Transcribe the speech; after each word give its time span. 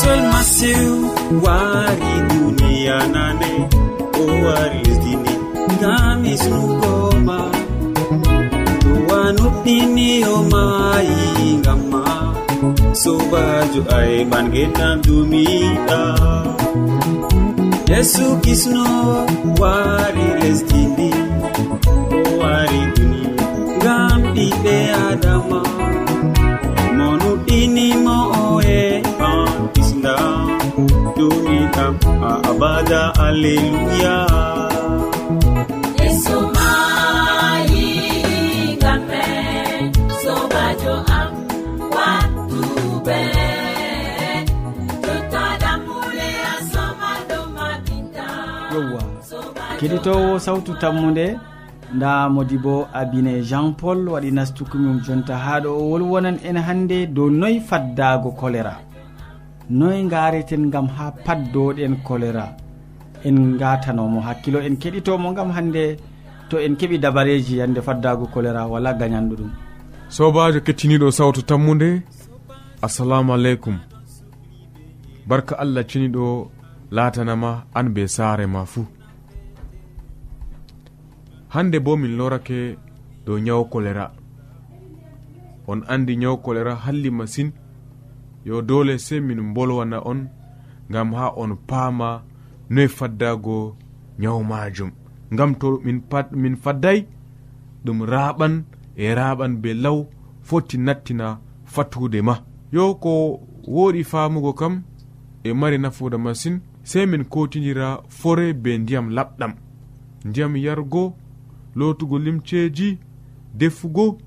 seul 0.00 0.22
masihu 0.32 0.96
wari 1.44 2.14
duniya 2.28 2.98
nane 3.14 3.52
o 4.18 4.24
wari 4.44 4.78
lesdini 4.86 5.34
ngam 5.78 6.18
hisnugoma 6.28 7.38
dowanuɗɗini 8.84 10.10
o 10.34 10.36
mayi 10.52 11.22
ngam 11.62 11.80
sobajo 13.02 13.82
ayman 13.98 14.46
genam 14.54 14.96
dumiɗa 15.06 16.02
yesu 17.90 18.26
kisno 18.44 18.86
wari 19.60 20.26
lesdini 20.40 21.10
o 22.16 22.18
wari 22.40 22.80
duni 22.94 23.22
ngam 23.78 24.20
ɓiɓɓe 24.34 24.76
adama 25.06 25.73
saada 32.84 33.14
alleluya 33.26 34.16
keɗitowo 49.80 50.38
sawtu 50.38 50.74
tammude 50.80 51.36
nda 51.94 52.28
modi 52.28 52.56
bo 52.58 52.88
abine 52.92 53.42
jean 53.42 53.72
paul 53.80 54.08
waɗi 54.08 54.30
nastukumum 54.32 55.00
jonta 55.04 55.36
ha 55.36 55.60
ɗo. 55.60 55.70
O 55.80 55.90
wolwonan 55.90 56.36
en 56.48 56.56
hannde 56.66 57.06
dow 57.14 57.28
noyi 57.30 57.60
faddago 57.60 58.30
choléra 58.40 58.74
noyi 59.70 60.08
gareten 60.12 60.70
gam 60.72 60.86
ha 60.96 61.12
paddoɗen 61.24 61.96
choléra 62.06 62.63
en 63.24 63.56
gatanomo 63.60 64.20
hakkilo 64.20 64.58
en 64.66 64.76
keɗitomo 64.82 65.34
gam 65.36 65.50
hande 65.56 65.96
to 66.48 66.58
en 66.58 66.74
keeɓi 66.78 66.98
dabareji 67.04 67.60
hande 67.60 67.80
faddago 67.86 68.26
choléra 68.32 68.66
wala 68.72 68.90
gañanɗo 69.00 69.34
ɗum. 69.40 69.50
Sobajo 70.08 70.60
kettiniɗo 70.66 71.10
sawtu 71.10 71.42
tammude 71.42 72.02
assalamu 72.82 73.32
aleykum. 73.34 73.76
Barka 75.28 75.54
allah 75.62 75.84
ceniɗo 75.90 76.50
latanama 76.90 77.50
an 77.74 77.86
be 77.94 78.02
saare 78.16 78.46
ma 78.46 78.64
fuu. 78.72 78.86
Hande 81.54 81.78
bo 81.84 81.96
min 81.96 82.16
lorake 82.18 82.76
dow 83.26 83.38
nyawu 83.38 83.64
choléra 83.72 84.06
on 85.66 85.80
andi 85.88 86.16
nyawu 86.16 86.36
choléra 86.44 86.74
halli 86.84 87.10
masine 87.10 87.52
yo 88.44 88.62
dole 88.62 88.98
sey 88.98 89.20
min 89.20 89.54
bolwana 89.54 89.98
on 90.04 90.28
gam 90.90 91.14
ha 91.14 91.32
on 91.36 91.56
paama 91.68 92.22
noye 92.74 92.88
faddago 92.88 93.76
nyawu 94.18 94.44
majum. 94.44 94.90
Gam 95.32 95.54
to 95.54 95.80
min, 95.84 96.02
min 96.32 96.56
fadday 96.56 97.06
ɗum 97.84 97.98
raɓan 98.12 98.64
e 98.96 99.14
raɓan 99.14 99.56
be 99.62 99.74
law 99.74 100.06
foti 100.42 100.78
nattina 100.78 101.38
fattude 101.64 102.22
ma. 102.22 102.34
Yo 102.72 102.94
ko 102.94 103.40
woɗi 103.66 104.04
famugo 104.04 104.52
kam 104.52 104.82
e 105.44 105.52
mari 105.52 105.78
nafuda 105.78 106.18
masin 106.18 106.60
sey 106.82 107.06
min 107.06 107.24
kotidira 107.24 108.02
fore 108.08 108.52
be 108.62 108.78
ndiyam 108.78 109.10
laɓɗam. 109.16 109.52
Ndiyam 110.24 110.56
yargo 110.56 111.14
lotugo 111.74 112.18
limceji 112.18 112.98
defugo 113.54 114.18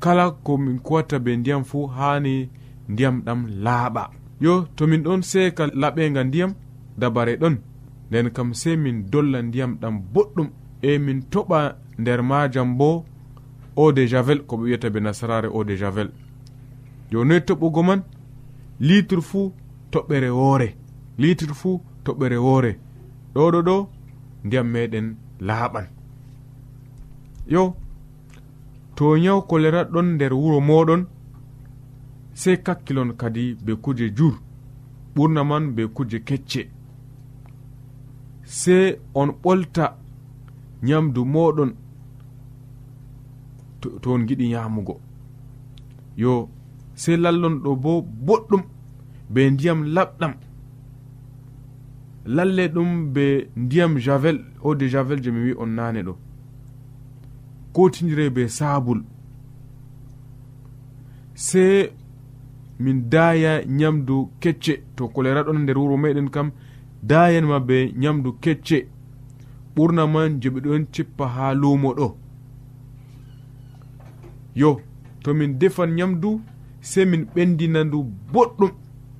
kala 0.00 0.30
ko 0.30 0.56
min 0.58 0.78
kuwata 0.78 1.18
be 1.18 1.36
ndiyam 1.36 1.64
fuu 1.64 1.86
hani 1.86 2.48
ndiyam 2.88 3.22
ɗam 3.26 3.40
laaɓa. 3.64 4.10
Yo 4.40 4.66
to 4.76 4.86
min 4.86 5.02
ɗon 5.02 5.22
seeka 5.22 5.66
laɓega 5.66 6.24
ndiyam 6.24 6.52
dabare 6.98 7.36
ɗon. 7.36 7.56
nden 8.10 8.30
kam 8.30 8.54
sey 8.54 8.76
min 8.76 9.10
dolla 9.10 9.42
ndiyam 9.42 9.72
ɗam 9.80 10.02
boɗɗum 10.14 10.48
e 10.82 10.98
min 10.98 11.20
toɓa 11.32 11.76
nder 11.98 12.22
majam 12.22 12.76
bo 12.78 13.04
eau 13.76 13.92
de 13.92 14.06
javel 14.06 14.40
ko 14.46 14.56
ɓe 14.56 14.62
wiyata 14.64 14.90
be 14.90 15.00
nasarare 15.00 15.48
eau 15.48 15.64
de 15.64 15.76
javel. 15.76 16.10
Jonoyi 17.10 17.40
toɓugo 17.40 17.82
man 17.82 18.02
litre 18.80 19.20
fuu 19.20 19.52
toɓɓere 19.92 20.30
woore 20.30 20.68
litre 21.18 21.54
fuu 21.54 21.80
toɓɓere 22.04 22.36
woore. 22.36 22.78
Ɗoɗo 23.34 23.62
ɗo 23.62 23.88
ndiyam 24.44 24.68
meɗen 24.72 25.16
laaɓan. 25.40 25.86
Yo 27.46 27.76
to 28.96 29.16
nyaw 29.18 29.40
kolera 29.42 29.84
ɗon 29.84 30.06
nder 30.14 30.32
wuro 30.32 30.60
moɗon 30.60 31.02
sey 32.34 32.56
kakkilon 32.62 33.16
kadi 33.16 33.54
be 33.64 33.72
kuje 33.76 34.14
jur 34.16 34.34
ɓurna 35.14 35.44
man 35.44 35.74
be 35.74 35.82
kuje 35.86 36.18
kecce. 36.24 36.77
sey 38.48 38.98
on 39.14 39.28
ɓolta 39.42 39.84
nyamdu 40.82 41.20
moɗon 41.24 41.70
to 43.80 44.12
on 44.14 44.26
giɗi 44.26 44.46
yamugo 44.54 44.94
yo 46.16 46.48
sey 46.94 47.16
lallon 47.16 47.54
ɗo 47.62 47.70
bo 47.82 48.02
boɗɗum 48.26 48.62
be 49.30 49.50
ndiyam 49.50 49.80
laɓɗam. 49.94 50.34
Lalle 52.26 52.68
ɗum 52.74 53.12
be 53.14 53.48
ndiyam 53.56 53.98
javel 53.98 54.38
eau 54.64 54.74
de 54.74 54.88
javel 54.88 55.22
je 55.22 55.30
mi 55.30 55.40
wi 55.46 55.54
on 55.58 55.66
nane 55.76 56.02
ɗo. 56.02 56.16
Kotidire 57.72 58.30
be 58.30 58.48
sabul. 58.48 59.00
Sey 61.34 61.90
min 62.80 63.08
daya 63.10 63.64
nyamdu 63.66 64.30
kecce 64.40 64.74
to 64.96 65.08
kolera 65.08 65.42
ɗon 65.42 65.58
nder 65.62 65.78
wuro 65.78 65.96
meɗen 65.96 66.30
kam 66.30 66.50
da 67.02 67.30
en 67.32 67.44
maɓɓe 67.46 67.92
ñamdu 67.96 68.32
kecce. 68.42 68.88
Ɓurna 69.74 70.06
man 70.06 70.40
je 70.40 70.48
ɓe 70.50 70.60
ɗon 70.60 70.86
cippa 70.92 71.24
ha 71.34 71.54
lumo 71.54 71.94
ɗo. 71.94 72.16
Yo 74.54 74.80
tomin 75.22 75.58
defan 75.58 75.94
nyamdu 75.94 76.40
sey 76.80 77.04
min 77.04 77.24
ɓendina 77.34 77.84
ndu 77.84 77.98
boɗɗum 78.32 78.72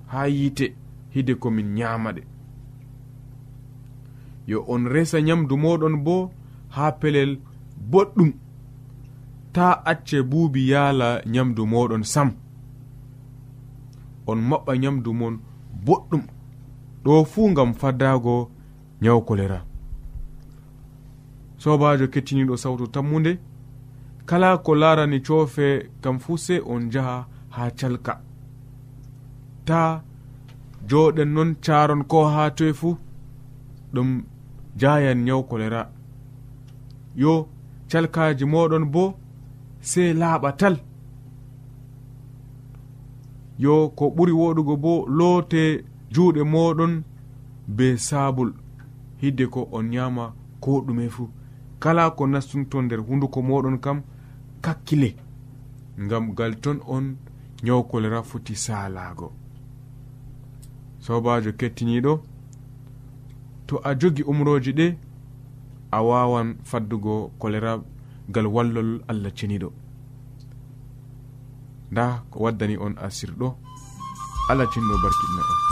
ha 0.07 0.27
yite 0.29 0.75
hide 1.15 1.35
komin 1.35 1.75
nyamaɗe 1.75 2.23
yo 4.49 4.65
on 4.67 4.85
resa 4.89 5.21
nyamdu 5.21 5.57
moɗon 5.57 5.97
bo 6.05 6.31
ha 6.69 6.93
pelel 7.01 7.39
boɗɗum. 7.91 8.33
Ta 9.53 9.83
acce 9.85 10.23
buubi 10.31 10.69
yaala 10.71 11.23
nyamdu 11.27 11.63
moɗon 11.67 12.03
sam. 12.05 12.31
On 14.27 14.37
maɓɓa 14.51 14.73
nyamdu 14.83 15.13
mon 15.13 15.35
boɗɗum. 15.87 16.23
ɗo 17.09 17.25
fuu 17.25 17.55
gam 17.57 17.71
faddago 17.81 18.51
nyawu 19.03 19.21
kolera. 19.29 19.59
Sobajo 21.63 22.07
kettiniɗo 22.13 22.55
sawtu 22.63 22.87
tammude 22.95 23.33
kala 24.29 24.49
ko 24.65 24.73
larani 24.75 25.19
cofe 25.27 25.69
kam 26.03 26.17
fuu 26.19 26.37
sey 26.47 26.61
on 26.73 26.83
jaha 26.93 27.17
ha 27.55 27.71
calka. 27.79 28.15
Ta 29.65 30.03
joɗen 30.89 31.31
non 31.35 31.51
caron 31.65 32.03
ko 32.11 32.19
ha 32.33 32.51
toye 32.51 32.73
fuu 32.81 32.97
ɗum 33.95 34.11
jayan 34.81 35.19
nyawu 35.25 35.43
kolera. 35.51 35.83
Yo 37.17 37.49
calkaji 37.91 38.45
moɗon 38.53 38.85
bo 38.95 39.05
sey 39.81 40.13
laaɓa 40.21 40.51
tal. 40.61 40.77
Yo 43.59 43.75
ko 43.97 44.05
ɓuri 44.17 44.33
woɗugo 44.41 44.75
bo 44.85 44.93
loote 45.19 45.63
juuɗe 46.13 46.43
moɗon 46.43 47.03
be 47.67 47.97
sabul 47.99 48.53
hidde 49.21 49.47
ko 49.47 49.69
on 49.73 49.89
ñama 49.91 50.35
ko 50.61 50.81
ɗume 50.87 51.09
fuu 51.09 51.29
kala 51.79 52.11
ko 52.11 52.27
nastunto 52.27 52.83
nder 52.83 53.01
hunduko 53.01 53.43
moɗon 53.43 53.79
kam 53.81 54.03
kakkile. 54.61 55.17
Ngam 56.01 56.35
gal 56.35 56.55
ton 56.61 56.79
on 56.87 57.17
nyaw 57.63 57.83
kolera 57.91 58.23
foti 58.23 58.55
salago 58.57 59.33
sobajo 61.01 61.53
kettiniɗo 61.53 62.13
to 63.67 63.75
a 63.85 63.95
jogi 64.01 64.23
umroji 64.23 64.73
ɗe 64.73 64.87
a 65.91 65.99
wawan 66.03 66.57
faddugo 66.65 67.31
kolera 67.39 67.81
gal 68.29 68.47
wallol 68.47 69.01
allah 69.09 69.33
ceniɗo 69.39 69.73
nda 71.91 72.23
ko 72.31 72.37
waddani 72.45 72.77
on 72.77 72.95
asirɗo 73.07 73.49
allah 74.51 74.67
ceniɗo 74.73 74.97
barkiɗina 75.03 75.43
on. 75.53 75.68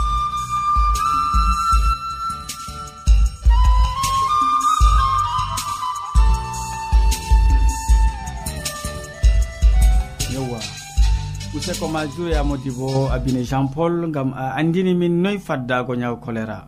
seko 11.67 11.87
ma 11.91 12.07
juuya 12.07 12.43
modibo 12.47 13.11
abine 13.11 13.43
jean 13.43 13.67
paul 13.67 14.07
gam 14.15 14.31
a 14.31 14.55
andini 14.59 14.95
min 14.95 15.19
noyi 15.23 15.35
faddago 15.47 15.93
nyaw 15.99 16.15
choléra 16.23 16.59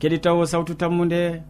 kedi 0.00 0.18
taw 0.24 0.36
sawtu 0.44 0.76
tammude 0.80 1.40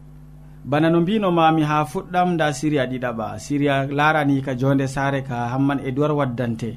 bana 0.63 0.87
no 0.89 1.01
mbinomami 1.03 1.63
ha 1.69 1.83
fuɗɗam 1.91 2.29
nda 2.33 2.47
siria 2.53 2.83
ɗiɗaɓa 2.91 3.27
siria 3.43 3.75
larani 3.97 4.41
ka 4.45 4.55
jonde 4.55 4.87
sare 4.87 5.19
ka 5.27 5.35
hamman 5.51 5.79
e 5.87 5.91
duwar 5.91 6.11
waddante. 6.19 6.69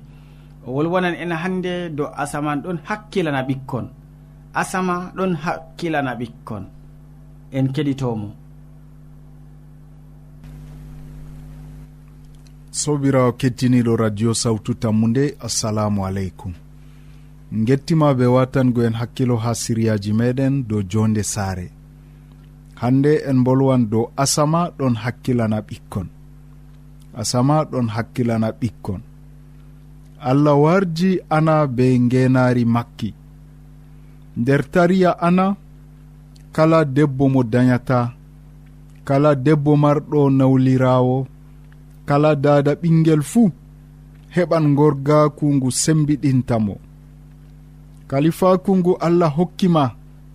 O 0.67 0.73
wolwonan 0.75 1.15
en 1.23 1.31
hande 1.43 1.91
do 1.97 2.05
asaman 2.23 2.59
ɗon 2.65 2.79
hakkilana 2.89 3.43
ɓikkon. 3.49 3.87
Asama 4.55 5.13
ɗon 5.17 5.33
hakkilana 5.45 6.13
ɓikkon. 6.21 6.65
En 7.53 7.67
keɗitomo. 7.75 8.29
sobirawo 12.73 13.33
kettiniɗo 13.33 13.97
radio 13.97 14.35
sawtu 14.35 14.75
tammude 14.75 15.37
assalamu 15.41 16.07
aleykum. 16.07 16.53
Gettima 17.65 18.15
ɓe 18.15 18.27
watangoen 18.27 18.95
hakkilo 19.01 19.37
ha 19.37 19.55
siriyaji 19.55 20.13
meɗen 20.13 20.65
dow 20.69 20.83
jonde 20.91 21.23
saare. 21.23 21.71
Hande 22.75 23.13
en 23.31 23.45
bolwan 23.45 23.83
dow 23.91 24.05
asama 24.17 24.71
ɗon 24.79 24.95
hakkilana 25.03 25.59
ɓikkon. 25.69 26.07
Asama 27.21 27.65
ɗon 27.71 27.89
hakkilana 27.95 28.49
ɓikkon. 28.61 29.01
Allah 30.21 30.57
warji 30.65 31.21
ana 31.31 31.67
be 31.67 31.99
ngenari 31.99 32.65
makki. 32.65 33.15
Nder 34.37 34.63
tariya 34.73 35.11
ana 35.21 35.57
kala 36.53 36.85
debbo 36.85 37.29
mo 37.29 37.43
dayata 37.43 38.13
kala 39.05 39.35
debbo 39.35 39.77
marɗo 39.77 40.31
nawlirawo 40.31 41.27
kala 42.09 42.31
dada 42.45 42.73
ɓingel 42.81 43.23
fuu 43.31 43.51
heɓan 44.35 44.75
gorgaku 44.79 45.45
ngu 45.55 45.69
sembiɗintamo 45.83 46.75
kalifaku 48.11 48.71
ngu 48.79 48.93
allah 49.07 49.31
hokkima 49.37 49.85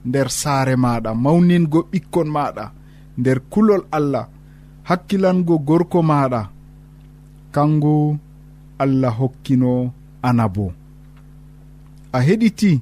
nder 0.05 0.29
saare 0.29 0.75
maɗa 0.83 1.11
mawningo 1.23 1.79
ɓikkon 1.91 2.29
maɗa 2.35 2.65
nder 3.19 3.39
kulol 3.51 3.83
allah 3.97 4.25
hakkilango 4.89 5.55
gorko 5.67 5.99
maɗa 6.11 6.41
kangu 7.51 8.17
allah 8.83 9.13
hokkino 9.19 9.91
ana 10.21 10.47
bo. 10.47 10.73
A 12.11 12.19
heɗiti 12.21 12.81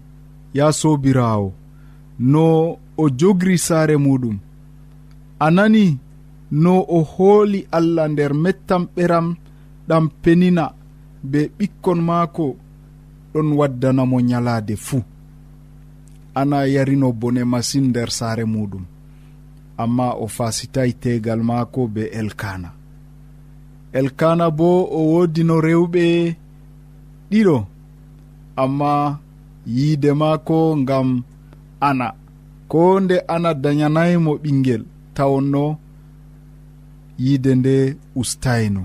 ya 0.53 0.71
sobirawo 0.71 1.53
no 2.19 2.77
o 2.97 3.09
jogri 3.19 3.57
saare 3.57 3.95
muɗum. 3.97 4.37
A 5.39 5.51
nani 5.51 5.99
no 6.63 6.73
o 6.97 6.99
hooli 7.11 7.59
allah 7.77 8.05
nder 8.13 8.31
mettanɓeram 8.43 9.27
ɗam 9.87 10.05
penina 10.21 10.65
be 11.31 11.39
ɓikkon 11.57 11.99
maako 12.09 12.45
ɗon 13.33 13.47
waddanamo 13.59 14.17
ñalaade 14.29 14.75
fuu. 14.85 15.01
Ana 16.39 16.57
yarino 16.73 17.07
bone 17.19 17.41
masin 17.51 17.85
nder 17.89 18.09
saare 18.17 18.45
muɗum 18.53 18.83
amma 19.83 20.07
o 20.23 20.25
fasitay 20.35 20.91
tegal 21.01 21.41
maako 21.49 21.81
be 21.93 22.03
elkana 22.19 22.69
elkana 23.99 24.45
bo 24.57 24.69
o 24.97 24.99
wodino 25.11 25.55
rewɓe 25.67 26.03
ɗiɗo 27.31 27.57
amma 28.63 28.91
yiide 29.75 30.11
maako 30.21 30.57
ngam 30.81 31.09
ana. 31.87 32.07
Ko 32.71 32.81
nde 33.03 33.15
ana 33.33 33.49
dañanaymo 33.63 34.31
ɓingel 34.43 34.83
tawonno 35.15 35.63
yiide 37.23 37.51
nde 37.55 37.75
ustayno 38.21 38.83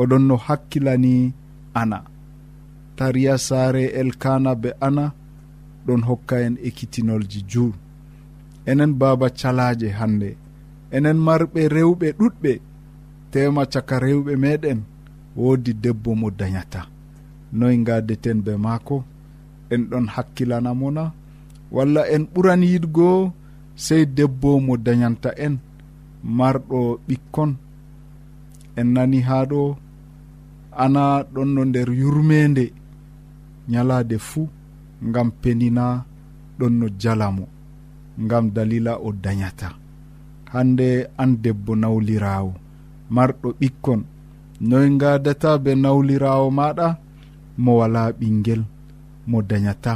oɗon 0.00 0.22
no 0.28 0.36
hakkilani 0.46 1.14
ana. 1.80 1.98
Tariya 2.96 3.34
saare 3.46 3.84
elkana 4.00 4.50
be 4.62 4.70
ana 4.86 5.04
ɗon 5.86 6.02
hokka 6.08 6.36
en 6.46 6.54
ekkitinolji 6.66 7.40
juu 7.50 7.70
enen 8.70 8.92
baaba 9.00 9.26
calaje 9.40 9.88
hande 9.98 10.30
enen 10.96 11.18
marɓe 11.26 11.60
rewɓe 11.74 12.06
ɗuɗɓe 12.18 12.52
tema 13.32 13.62
caka 13.72 13.96
rewɓe 14.04 14.32
meɗen 14.42 14.80
woodi 15.40 15.72
debbo 15.82 16.10
mo 16.20 16.28
dañata 16.38 16.80
noy 17.58 17.76
gadeten 17.86 18.38
be 18.44 18.52
maako 18.64 18.96
en 19.72 19.82
ɗon 19.90 20.06
hakkilana 20.14 20.70
mona. 20.80 21.04
Walla 21.74 22.02
en 22.14 22.24
ɓuran 22.32 22.62
yidgo 22.70 23.32
sey 23.84 24.02
debbo 24.16 24.50
mo 24.66 24.74
dañanta 24.86 25.30
en 25.44 25.54
marɗo 26.38 26.80
ɓikkon 27.08 27.50
en 28.78 28.88
nani 28.94 29.18
ha 29.28 29.38
ɗo. 29.50 29.62
Ana 30.84 31.02
ɗon 31.32 31.48
no 31.54 31.62
nder 31.68 31.88
yurmede 32.00 32.64
ñalade 33.72 34.16
fuu 34.28 34.44
gam 35.14 35.28
penina 35.40 35.84
ɗon 36.58 36.72
no 36.80 36.86
jalamo 37.02 37.44
gam 38.30 38.44
dalila 38.54 38.92
o 39.06 39.08
dañata 39.24 39.68
hande 40.52 40.88
an 41.22 41.30
debbo 41.42 41.72
nawlirawo 41.82 42.52
marɗo 43.14 43.48
ɓikkon. 43.60 44.00
Noy 44.68 44.86
gadata 45.00 45.50
be 45.64 45.70
nawlirawo 45.82 46.46
maɗa 46.58 46.86
mo 47.62 47.70
wala 47.80 48.02
ɓinguel 48.18 48.62
mo 49.30 49.38
dañata 49.50 49.94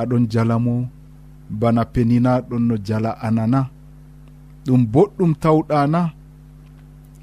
aɗon 0.00 0.24
jalamo 0.32 0.74
bana 1.60 1.82
penina 1.92 2.32
ɗon 2.48 2.62
no 2.68 2.74
jala 2.86 3.10
anana. 3.26 3.60
Ɗum 4.66 4.82
boɗɗum 4.92 5.32
tawɗana 5.42 6.00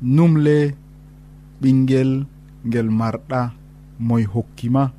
numle 0.01 0.74
ɓingel 1.62 2.25
ngel 2.67 2.89
marɗa 2.89 3.39
moy 4.00 4.24
hokkima 4.34 4.91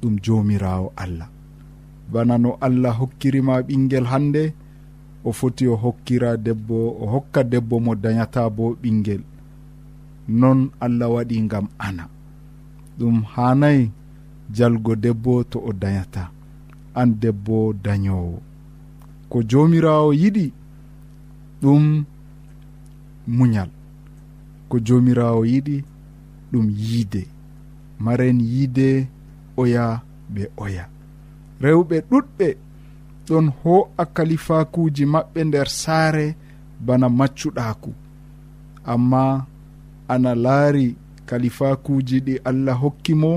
ɗum 0.00 0.14
jomirawo 0.24 0.92
allah. 0.96 1.28
Bana 2.12 2.38
no 2.38 2.50
allah 2.60 2.94
hokkirima 3.00 3.54
ɓingel 3.66 4.04
hande 4.12 4.54
o 5.24 5.32
foti 5.32 5.66
o 5.66 5.74
hokkira 5.76 6.36
debbo 6.36 6.76
o 7.02 7.06
hokka 7.12 7.42
debbo 7.44 7.80
mo 7.84 7.94
dañata 7.94 8.50
bo 8.56 8.64
ɓingel. 8.82 9.22
Non 10.28 10.70
allah 10.80 11.08
waɗi 11.14 11.36
gam 11.50 11.66
ana. 11.78 12.04
Ɗum 12.98 13.22
hanayi 13.34 13.90
jalgo 14.54 14.94
debbo 14.96 15.44
to 15.50 15.58
o 15.58 15.72
dañata 15.72 16.30
an 16.94 17.06
debbo 17.20 17.72
dañowo 17.84 18.38
ko 19.30 19.42
jomirawo 19.50 20.12
yiɗi 20.20 20.52
ɗum 21.62 22.04
muñal. 23.26 23.70
ko 24.72 24.78
jomirawo 24.80 25.44
yiɗi 25.52 25.76
ɗum 26.52 26.66
yiide. 26.80 27.22
Maren 28.04 28.38
yiide 28.40 28.88
oya 29.60 29.84
ɓe 30.34 30.42
oya. 30.64 30.84
Rewɓe 31.62 31.96
ɗuɗɓe 32.10 32.46
ɗon 33.26 33.46
ho'a 33.62 34.04
kalifakuji 34.14 35.04
maɓɓe 35.12 35.40
nder 35.48 35.68
saare 35.80 36.26
bana 36.86 37.06
maccuɗaku 37.18 37.90
amma 38.92 39.22
ana 40.12 40.30
laari 40.44 40.86
kalifakuji 41.28 42.16
ɗi 42.26 42.34
allah 42.48 42.76
hokkimo 42.82 43.32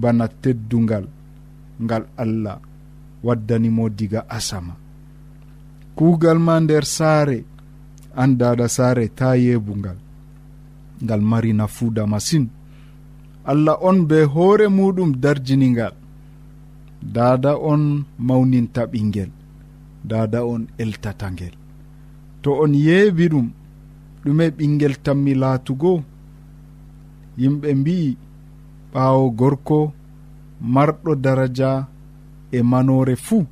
bana 0.00 0.24
teddungal 0.42 1.04
ngal 1.84 2.04
allah 2.22 2.56
waddanimo 3.26 3.84
diga 3.98 4.20
asama. 4.36 4.74
Kuugal 5.96 6.38
ma 6.46 6.54
nder 6.60 6.84
saare 6.96 7.38
an 8.20 8.30
dada 8.40 8.66
saare 8.76 9.04
ta 9.18 9.28
yeebu 9.44 9.72
ngal 9.80 9.98
ngal 11.04 11.20
mari 11.20 11.52
nafuuda 11.52 12.06
masin. 12.06 12.44
Allah 13.44 13.76
on 13.88 14.06
be 14.08 14.18
hoore 14.34 14.66
muɗum 14.68 15.10
darjiningal 15.22 15.94
dada 17.14 17.52
on 17.70 18.04
mawninta 18.18 18.82
ɓinguel 18.92 19.30
dada 20.10 20.40
on 20.52 20.62
eltata 20.82 21.26
ngel. 21.32 21.54
To 22.42 22.50
on 22.62 22.72
yeebi 22.74 23.24
ɗum 23.32 23.46
ɗume 24.24 24.44
ɓinguel 24.56 24.94
tammi 25.04 25.32
laatugo 25.42 25.92
yimɓe 27.40 27.68
mbi'i 27.80 28.16
ɓaawo 28.92 29.24
gorko 29.38 29.78
marɗo 30.74 31.12
daraja 31.24 31.70
e 32.52 32.58
manore 32.70 33.14
fuu 33.26 33.44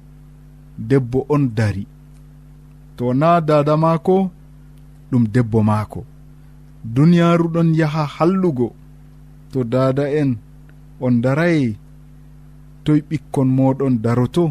debbo 0.89 1.19
on 1.35 1.45
dari. 1.59 1.85
To 2.97 3.05
na 3.21 3.41
dada 3.49 3.75
maako 3.77 4.17
ɗum 5.11 5.25
debbo 5.35 5.59
maako. 5.63 6.01
duniyaaru 6.85 7.47
ɗon 7.55 7.75
yaha 7.75 8.05
hallugo. 8.17 8.69
To 9.53 9.65
dada 9.65 10.05
en 10.21 10.31
on 11.01 11.15
daraye 11.23 11.77
toye 12.85 13.03
ɓikkon 13.09 13.49
moɗon 13.57 13.95
daroto. 14.05 14.45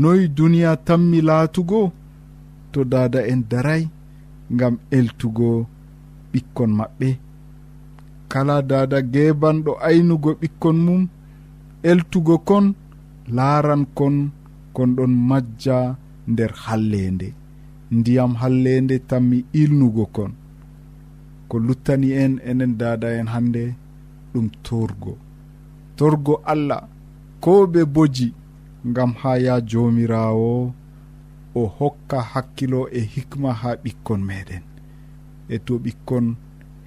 Noyi 0.00 0.28
duniya 0.36 0.76
tammi 0.86 1.20
laatugo 1.28 1.92
to 2.72 2.84
dada 2.84 3.20
en 3.32 3.42
daray 3.50 3.82
ngam 4.54 4.74
eltugo 4.96 5.66
ɓikkon 6.32 6.70
maɓɓe. 6.78 7.08
Kala 8.30 8.56
dada 8.70 8.98
gebanɗo 9.12 9.72
aynugo 9.88 10.30
ɓikkon 10.40 10.76
mum 10.86 11.02
eltugo 11.90 12.34
kon 12.48 12.66
laaran 13.36 13.82
kon 13.98 14.16
kon 14.76 14.90
ɗon 14.96 15.12
majja 15.28 15.76
nder 16.30 16.52
hallende 16.64 17.28
ndiyam 17.96 18.32
hallende 18.40 18.96
tammi 19.08 19.38
ilnugo 19.62 20.04
kon. 20.16 20.32
ko 21.50 21.58
luttani 21.66 22.08
en 22.22 22.34
enen 22.50 22.72
dada 22.80 23.08
en 23.18 23.28
hande 23.34 23.64
ɗum 24.32 24.46
torgo. 24.66 25.12
Torgo 25.96 26.34
allah 26.52 26.82
ko 27.44 27.52
ɓe 27.72 27.80
boji 27.94 28.28
gam 28.94 29.12
ha 29.20 29.30
ya 29.46 29.54
jomirawo 29.70 30.72
o 31.54 31.62
hokka 31.78 32.18
hakkilo 32.32 32.80
e 32.98 33.00
hikma 33.14 33.50
ha 33.60 33.70
ɓikkon 33.82 34.20
meɗen. 34.28 34.62
E 35.48 35.56
to 35.66 35.74
ɓikkon 35.84 36.26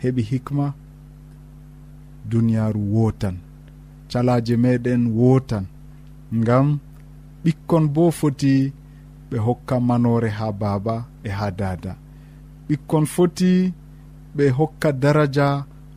heɓi 0.01 0.21
hikma 0.31 0.65
duniyaru 2.29 2.81
wotan 2.95 3.35
calaje 4.09 4.55
meɗen 4.63 5.01
wotan 5.19 5.65
gam 6.47 6.67
ɓikkon 7.43 7.83
bo 7.93 8.03
foti 8.19 8.53
ɓe 9.29 9.37
hokka 9.45 9.75
manore 9.87 10.29
ha 10.37 10.47
baaba 10.61 10.95
e 11.23 11.29
ha 11.37 11.47
dada. 11.59 11.91
Ɓikkon 12.67 13.05
foti 13.13 13.51
ɓe 14.35 14.43
hokka 14.57 14.89
daraja 15.01 15.47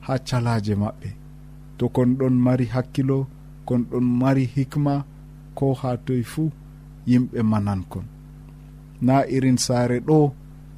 ha 0.07 0.15
calaje 0.29 0.75
maɓɓe. 0.83 1.09
To 1.79 1.85
kon 1.95 2.11
ɗon 2.19 2.35
mari 2.45 2.67
hakkilo 2.75 3.19
kon 3.67 3.83
ɗon 3.91 4.07
mari 4.21 4.45
hikma 4.55 4.95
ko 5.59 5.67
ha 5.81 5.91
toye 6.07 6.23
fuu 6.33 6.51
yimɓe 7.11 7.41
manankon 7.51 8.07
na 9.07 9.15
irin 9.37 9.59
saare 9.67 9.99
ɗo 10.09 10.19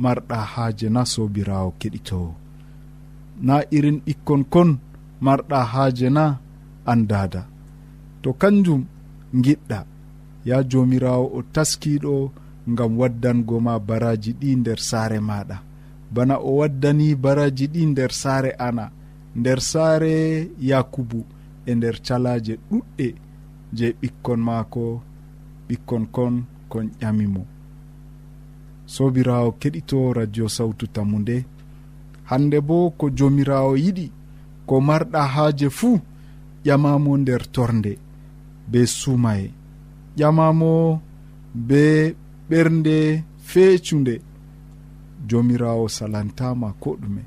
marɗa 0.03 0.38
haaje 0.53 0.88
na 0.95 1.03
sobirawo 1.12 1.71
keɗitowo 1.81 2.33
na 3.47 3.55
irin 3.77 3.99
ɓikkon 4.07 4.43
kon 4.53 4.71
marɗa 5.25 5.59
haaje 5.73 6.09
na 6.17 6.25
andada 6.93 7.43
to 8.23 8.31
kanjum 8.41 8.83
giɗɗa 9.45 9.79
ya 10.49 10.57
jomirawo 10.71 11.25
o 11.38 11.43
taskiɗo 11.55 12.15
ngam 12.71 12.93
waddango 13.00 13.57
ma 13.67 13.75
baraji 13.88 14.31
ɗi 14.41 14.49
nder 14.61 14.79
saare 14.88 15.19
maɗa 15.29 15.57
bana 16.11 16.37
o 16.38 16.57
waddani 16.57 17.15
baraji 17.15 17.67
ɗi 17.73 17.87
nder 17.87 18.12
saare 18.12 18.50
ana 18.59 18.91
nder 19.37 19.61
saare 19.61 20.49
yakubu 20.61 21.25
e 21.67 21.75
nder 21.75 21.97
calaje 22.07 22.55
ɗuɗɗe 22.71 23.07
je 23.77 23.87
ɓikkon 24.00 24.41
maako 24.47 24.85
ɓikkon 25.69 26.05
kon 26.15 26.35
kon 26.69 26.87
ƴamimo 27.00 27.43
sobirawo 28.87 29.50
keɗito 29.61 30.12
radio 30.19 30.49
sawtu 30.57 30.87
tammu 30.95 31.19
nde 31.19 31.37
hande 32.31 32.59
bo 32.61 32.91
ko 32.99 33.07
jomirawo 33.19 33.73
yiɗi 33.85 34.07
ko 34.67 34.75
marɗa 34.81 35.21
haaje 35.35 35.69
fuu 35.79 35.99
ƴamamo 36.65 37.12
nder 37.19 37.43
torde 37.55 37.93
be 38.71 38.81
sumaye 38.87 39.50
ƴamamo 40.19 41.00
be 41.69 42.15
ɓernde 42.50 42.97
feecunde 43.49 44.15
jomirawo 45.29 45.89
salantama 45.89 46.73
ko 46.81 46.97
ɗume. 47.01 47.23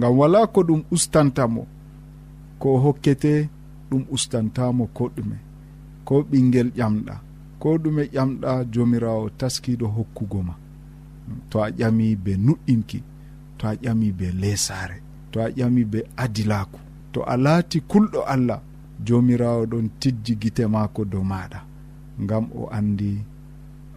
Gam 0.00 0.18
wala 0.18 0.46
ko 0.46 0.60
ɗum 0.62 0.82
ustantamo 0.90 1.66
ko 2.58 2.78
hokkete 2.78 3.48
ɗum 3.90 4.02
ustantamo 4.10 4.86
ko 4.96 5.04
ɗume 5.16 5.36
ko 6.04 6.14
ɓinguel 6.30 6.70
ƴamɗa 6.78 7.14
ko 7.60 7.68
ɗume 7.82 8.02
ƴamɗa 8.14 8.50
jomirawo 8.72 9.30
taskiɗo 9.38 9.86
hokkugo 9.96 10.42
ma. 10.42 10.54
To 11.50 11.56
a 11.62 11.70
ƴami 11.70 12.16
be 12.24 12.32
nuɗɗinki 12.36 12.98
to 13.58 13.64
a 13.68 13.74
ƴami 13.76 14.12
be 14.18 14.26
lesare 14.32 14.96
to 15.32 15.40
a 15.40 15.48
ƴami 15.50 15.84
be 15.92 16.00
adilaku. 16.16 16.78
To 17.12 17.22
a 17.22 17.36
laati 17.36 17.80
kulɗo 17.80 18.20
allah 18.26 18.60
jomirawo 19.04 19.66
ɗon 19.66 19.86
tijji 20.00 20.34
gite 20.40 20.66
maako 20.66 21.04
dow 21.04 21.22
maɗa 21.22 21.60
ngam 22.22 22.44
o 22.54 22.68
andi 22.76 23.10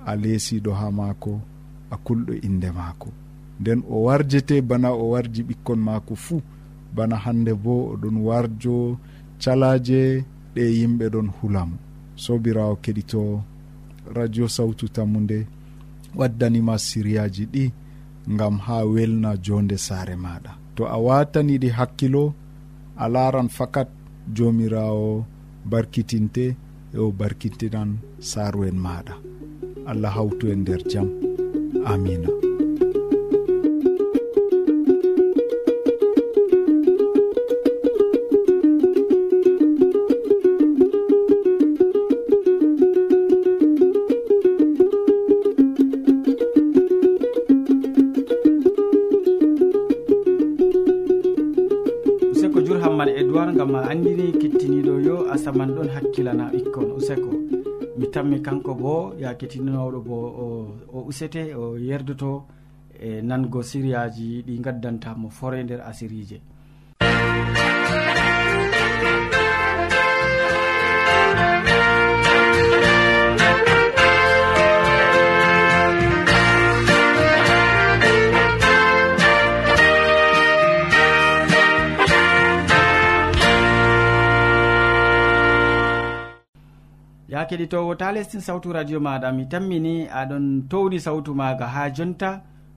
a 0.06 0.16
leesiɗo 0.16 0.72
ha 0.80 0.92
maako 0.92 1.42
hakkulɗo 1.90 2.34
inde 2.48 2.72
maako. 2.72 3.10
Nden 3.60 3.84
o 3.90 4.04
warjete 4.08 4.62
bana 4.62 4.90
o 4.92 5.10
warji 5.14 5.42
ɓikkon 5.44 5.80
maako 5.88 6.16
fuu 6.16 6.42
bana 6.96 7.16
hande 7.16 7.54
bo 7.64 7.74
oɗon 7.94 8.18
warjo 8.28 8.98
calaje 9.42 10.02
ɗe 10.56 10.64
yimɓe 10.78 11.06
ɗon 11.14 11.28
hulamo 11.42 11.78
sobirawo 12.24 12.76
keɗito 12.84 13.22
radio 14.16 14.48
sawtu 14.48 14.86
tammude 14.96 15.48
waddanima 16.16 16.78
siriyaji 16.78 17.46
ɗi 17.54 17.64
gam 18.38 18.56
ha 18.66 18.76
welna 18.94 19.38
jonde 19.46 19.78
saare 19.78 20.16
maɗa 20.16 20.52
to 20.76 20.84
a 20.88 20.98
wataniɗi 21.06 21.70
hakkilo 21.78 22.34
a 22.98 23.06
laran 23.14 23.50
fakat 23.58 23.90
jomirawo 24.36 25.26
barkitinte 25.72 26.46
e 26.94 26.98
o 26.98 27.12
barkitinan 27.20 27.90
saaru 28.20 28.64
en 28.70 28.78
maɗa 28.86 29.14
allah 29.90 30.12
hawtu 30.18 30.46
en 30.52 30.60
nder 30.62 30.82
jaam 30.92 31.29
amina. 31.86 32.30
Useko 52.32 52.62
jur 52.66 52.80
hammad 52.84 53.10
edoird 53.10 53.56
gam 53.58 53.72
ma 53.72 53.82
andini 53.92 54.32
kettiniɗo 54.42 54.94
yo 55.08 55.16
asaman 55.34 55.70
ɗon 55.76 55.90
hakkilana 55.96 56.46
ɓikkon. 56.54 56.88
Useko 57.00 57.29
tammi 58.12 58.42
kanko 58.42 58.74
bo 58.76 59.14
ya 59.18 59.34
kettinoɗo 59.36 60.00
bo 60.02 60.18
o 60.94 61.00
usete 61.08 61.54
o 61.56 61.78
yerdoto 61.78 62.46
e 63.00 63.22
nango 63.22 63.62
siriyaji 63.64 64.44
ɗi 64.46 64.60
gaddantamo 64.62 65.30
fore 65.30 65.64
nder 65.64 65.82
asirije. 65.82 66.42
keɗitowo 87.50 87.92
ta 88.00 88.08
lestin 88.16 88.42
sawtu 88.48 88.68
radio 88.78 89.00
maɗa 89.00 89.28
mi 89.38 89.44
tammini 89.52 89.94
aɗon 90.20 90.46
towni 90.72 90.98
sawtu 91.06 91.32
maga 91.40 91.66
ha 91.76 91.84
jonta 91.96 92.30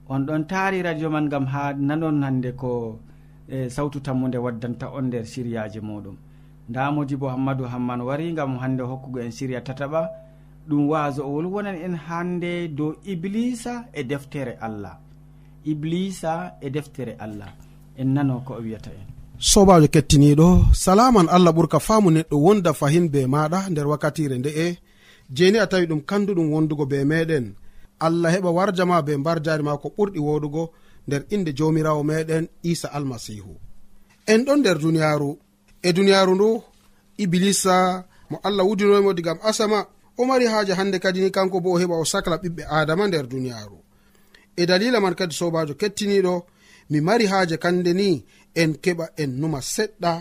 on 0.09 0.21
ɗon 0.27 0.43
taari 0.51 0.79
radio 0.83 1.09
man 1.15 1.29
gam 1.33 1.47
ha 1.53 1.63
nanon 1.89 2.23
hande 2.27 2.51
ko 2.61 2.71
e, 3.49 3.69
sawtu 3.77 3.99
tammude 4.07 4.39
waddanta 4.45 4.87
on 4.97 5.05
nder 5.09 5.25
siriyaji 5.33 5.81
muɗum. 5.89 6.17
Nda 6.69 6.91
modi 6.95 7.17
bo 7.21 7.27
hammadou 7.29 7.67
hamman 7.73 8.01
wari 8.09 8.33
gam 8.39 8.53
hande 8.63 8.83
hokkugo 8.91 9.19
en 9.21 9.31
siriya 9.37 9.61
tataɓa 9.67 10.01
ɗum 10.69 10.83
waso 10.91 11.21
owol 11.29 11.47
wonan 11.55 11.77
en 11.87 11.95
hande 12.07 12.69
dow 12.77 12.91
iblisa 13.13 13.75
e 13.93 14.03
deftere 14.11 14.55
allah. 14.67 14.97
Iblisa 15.65 16.33
e 16.61 16.69
deftere 16.71 17.13
allah. 17.25 17.51
En 18.01 18.09
nano 18.15 18.41
ko 18.47 18.55
o 18.55 18.63
wiyata 18.65 18.91
en. 18.91 19.12
sobajo 19.51 19.89
kettiniɗo 19.95 20.49
salaman 20.85 21.27
allah 21.35 21.53
ɓurka 21.57 21.79
faamu 21.87 22.09
neɗɗo 22.17 22.37
wonda 22.45 22.71
fahin 22.81 23.07
be 23.13 23.21
maɗa 23.35 23.59
nder 23.71 23.87
wakkatire 23.91 24.37
nde'e 24.39 24.67
jeni 25.37 25.59
a 25.59 25.67
tawi 25.67 25.87
ɗum 25.87 26.01
kanduɗum 26.01 26.53
wondugo 26.53 26.85
be 26.87 27.05
meɗen. 27.05 27.55
Allah 28.01 28.31
heɓa 28.35 28.51
warjama 28.57 29.03
be 29.07 29.17
mbar 29.17 29.39
jari 29.45 29.63
ma 29.63 29.77
ko 29.83 29.89
ɓurɗi 29.97 30.19
woɗugo 30.27 30.63
nder 31.07 31.23
inde 31.35 31.53
jomirawo 31.59 32.03
meɗen 32.11 32.45
isa 32.63 32.89
almasihu. 32.97 33.53
En 34.27 34.45
ɗon 34.47 34.59
nder 34.61 34.79
duniyaru. 34.79 35.39
E 35.83 35.93
duniyaru 35.93 36.35
ndu 36.35 36.63
iblisa 37.19 38.05
mo 38.31 38.39
allah 38.43 38.65
wudinoymo 38.67 39.13
digam 39.15 39.39
asama 39.43 39.87
o 40.19 40.25
mari 40.25 40.47
haaje 40.47 40.73
hande 40.75 40.99
kadi 40.99 41.21
ni 41.21 41.31
kanko 41.31 41.61
bo 41.61 41.73
o 41.75 41.79
heɓa 41.79 41.97
o 42.01 42.05
sacla 42.05 42.37
ɓiɓɓe 42.43 42.63
adama 42.71 43.09
nder 43.09 43.27
duniyaru. 43.27 43.79
E 44.57 44.67
dalila 44.67 45.01
man 45.01 45.15
kadi 45.15 45.35
sobajo 45.35 45.75
kettiniɗo 45.75 46.35
mi 46.91 47.01
mari 47.01 47.27
haaje 47.27 47.57
kande 47.57 47.93
ni 47.95 48.25
en 48.61 48.73
keɓa 48.85 49.07
en 49.23 49.31
numa 49.41 49.61
seɗɗa 49.75 50.13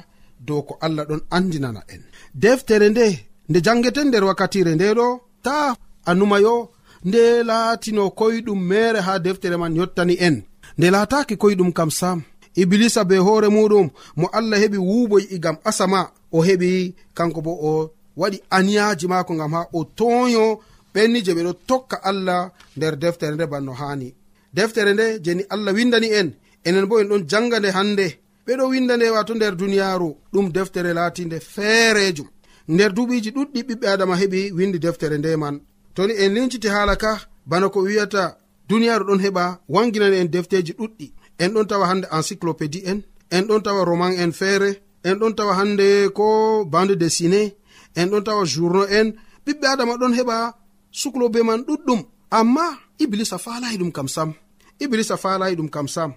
dow 0.47 0.61
ko 0.67 0.73
allah 0.85 1.05
ɗon 1.09 1.21
andinana 1.37 1.81
en. 1.93 2.01
Deftere 2.43 2.87
nde 2.89 3.05
nde 3.49 3.59
jangeten 3.65 4.07
nder 4.09 4.23
wakkatire 4.29 4.71
nde 4.75 4.87
ɗo 4.97 5.07
ta 5.45 5.75
a 6.09 6.11
numayo 6.19 6.55
nde 7.07 7.21
laatino 7.49 8.03
koyɗum 8.19 8.59
mere 8.69 8.99
ha 9.07 9.13
deftere 9.25 9.57
man 9.57 9.75
yottani 9.79 10.15
en. 10.27 10.35
Nde 10.77 10.87
laataki 10.95 11.35
koyɗum 11.41 11.71
kam 11.77 11.91
sam 11.99 12.19
iblisa 12.61 13.01
be 13.09 13.15
hoore 13.25 13.47
muɗum 13.55 13.87
mo 14.19 14.27
allah 14.37 14.59
heɓi 14.63 14.77
wuuboy 14.77 15.23
igam 15.35 15.57
asama 15.69 15.99
o 16.31 16.39
heɓi 16.47 16.93
kanko 17.17 17.39
bo 17.45 17.51
o 17.69 17.91
waɗi 18.21 18.37
aniyaji 18.57 19.05
maako 19.11 19.33
gam 19.39 19.53
ha 19.55 19.61
o 19.73 19.83
toyo 19.97 20.45
ɓenni 20.93 21.19
je 21.25 21.31
ɓeɗo 21.37 21.51
tokka 21.67 21.97
allah 22.09 22.51
nder 22.77 22.93
deftere 23.01 23.35
nde 23.35 23.45
banno 23.51 23.71
hani 23.81 24.07
deftere 24.53 24.93
nde 24.93 25.05
jeni 25.25 25.43
allah 25.53 25.73
windani 25.77 26.07
en. 26.19 26.29
enen 26.65 26.85
bo 26.89 26.99
en 27.01 27.07
ɗon 27.09 27.23
janga 27.29 27.59
nde 27.59 27.69
hande 27.77 28.07
ɓeɗo 28.45 28.63
winda 28.71 28.97
nde 28.97 29.09
wato 29.15 29.33
nder 29.35 29.53
duniyaru 29.55 30.09
ɗum 30.33 30.45
deftere 30.55 30.91
latinde 30.93 31.37
feerejum 31.53 32.27
nder 32.73 32.91
duɓiji 32.95 33.29
ɗuɗɗi 33.35 33.59
ɓiɓɓe 33.67 33.85
adama 33.93 34.15
heɓi 34.21 34.39
windi 34.57 34.77
deftere 34.79 35.17
nde 35.17 35.31
man. 35.41 35.55
Toni 35.95 36.13
en 36.23 36.33
linciti 36.35 36.67
haala 36.73 36.95
ka 37.03 37.11
bana 37.49 37.67
ko 37.73 37.79
wiyata 37.85 38.23
duniyaru 38.69 39.03
ɗon 39.07 39.19
heɓa 39.25 39.43
wanginani 39.73 40.17
en 40.21 40.29
defteji 40.33 40.73
ɗuɗɗi 40.79 41.05
en 41.43 41.49
ɗon 41.53 41.67
tawa 41.69 41.85
hande 41.89 42.07
encyclopédie 42.17 42.83
en 42.91 42.99
en 43.35 43.43
ɗon 43.47 43.61
tawa 43.65 43.81
roman 43.89 44.13
en 44.23 44.31
feere 44.39 44.69
en 45.03 45.15
ɗon 45.19 45.33
tawa 45.37 45.53
hande 45.59 45.87
ko 46.17 46.25
bande 46.73 46.95
dessiné 47.01 47.41
en 47.95 48.07
ɗon 48.11 48.23
tawa 48.23 48.43
journaux 48.45 48.87
en. 48.99 49.07
Ɓiɓɓe 49.45 49.65
adama 49.73 49.93
ɗon 50.01 50.13
heɓa 50.17 50.37
suklobe 50.91 51.39
man 51.43 51.61
ɗuɗɗum 51.67 52.01
amma 52.39 52.65
iblisa 53.03 53.37
falayi 53.37 53.77
ɗum 53.77 53.91
kam 53.91 54.07
sam. 54.07 54.29
Iblisa 54.79 55.17
falayi 55.17 55.55
ɗum 55.55 55.69
kam 55.69 55.87
sam. 55.87 56.11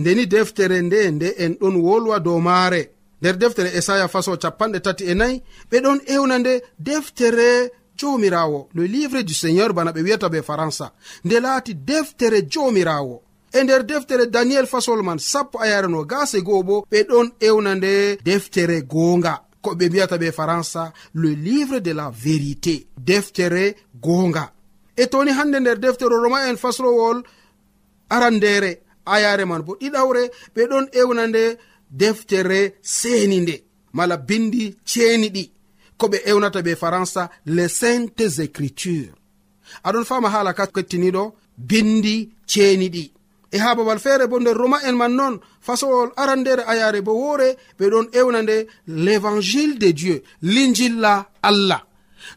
ndeni 0.00 0.26
deftere 0.26 0.82
nde 0.82 1.10
nde 1.10 1.28
en 1.44 1.52
ɗon 1.60 1.76
wolwa 1.76 2.18
dow 2.20 2.38
maare. 2.40 2.82
Nder 3.20 3.36
deftere 3.36 3.70
esaya 3.78 4.08
faso 4.08 4.36
capanɗe 4.42 4.80
tati 4.80 5.04
e 5.04 5.14
nayi 5.14 5.36
ɓe 5.70 5.76
ɗon 5.84 5.98
ewna 6.14 6.36
nde 6.38 6.52
deftere 6.78 7.70
jomirawo 7.98 8.68
le 8.74 8.84
livre 8.86 9.22
du 9.22 9.34
seigneur 9.34 9.72
bana 9.72 9.92
ɓe 9.92 10.00
wiyata 10.02 10.28
be 10.28 10.42
faransa. 10.42 10.86
Nde 11.24 11.40
laati 11.40 11.74
deftere 11.74 12.38
jomirawo 12.52 13.16
e 13.52 13.62
nder 13.62 13.82
deftere 13.84 14.26
daniyel 14.26 14.66
fasol 14.66 15.02
man 15.02 15.18
sappo 15.18 15.58
ayarano 15.60 16.04
gase 16.04 16.40
goo 16.42 16.62
bo 16.62 16.86
ɓe 16.90 16.98
ɗon 17.10 17.26
ewna 17.40 17.74
nde 17.74 18.18
deftere 18.24 18.82
goonga. 18.82 19.34
Ko 19.60 19.70
ɓe 19.74 19.88
mbiyata 19.88 20.16
ɓe 20.16 20.32
faransa 20.32 20.92
le 21.14 21.28
livre 21.34 21.80
de 21.80 21.92
la 21.92 22.10
vérité. 22.24 22.86
Deftere 22.96 23.76
goonga. 24.00 24.52
E 24.96 25.06
toni 25.06 25.30
hande 25.30 25.60
nder 25.60 25.78
deftere 25.78 26.16
roma 26.16 26.48
en 26.48 26.56
fasrowol 26.56 27.22
arandere. 28.08 28.72
ayare 29.06 29.44
man 29.44 29.62
bo 29.62 29.76
ɗiɗawre 29.80 30.30
ɓe 30.54 30.62
ɗon 30.70 30.86
ewna 30.92 31.26
nde 31.26 31.58
deftere 31.90 32.74
seni 32.82 33.40
nde 33.40 33.64
mala 33.92 34.16
bindi 34.16 34.76
ceeni 34.84 35.28
ɗi 35.28 35.50
ko 35.98 36.06
ɓe 36.08 36.18
ewnata 36.30 36.62
be 36.62 36.76
faransa 36.76 37.30
les 37.46 37.68
saintes 37.68 38.38
écriture 38.38 39.12
aɗon 39.84 40.04
fama 40.04 40.28
hala 40.30 40.52
ka 40.52 40.66
kettiniɗo 40.66 41.34
bindi 41.56 42.30
ceeni 42.46 42.88
ɗi. 42.88 43.12
E 43.52 43.58
ha 43.58 43.74
babal 43.74 43.98
feere 43.98 44.26
bo 44.28 44.38
nder 44.38 44.56
roma 44.56 44.78
en 44.88 44.96
man 44.96 45.12
noon 45.18 45.40
fasowol 45.60 46.10
aran 46.16 46.40
nder 46.40 46.60
ayare 46.66 47.00
bo 47.02 47.12
woore 47.12 47.56
ɓe 47.78 47.84
ɗon 47.90 48.06
ewna 48.12 48.42
nde 48.42 48.66
l'évangile 48.86 49.78
de 49.78 49.92
dieu 49.92 50.22
linjilla 50.42 51.26
allah. 51.42 51.82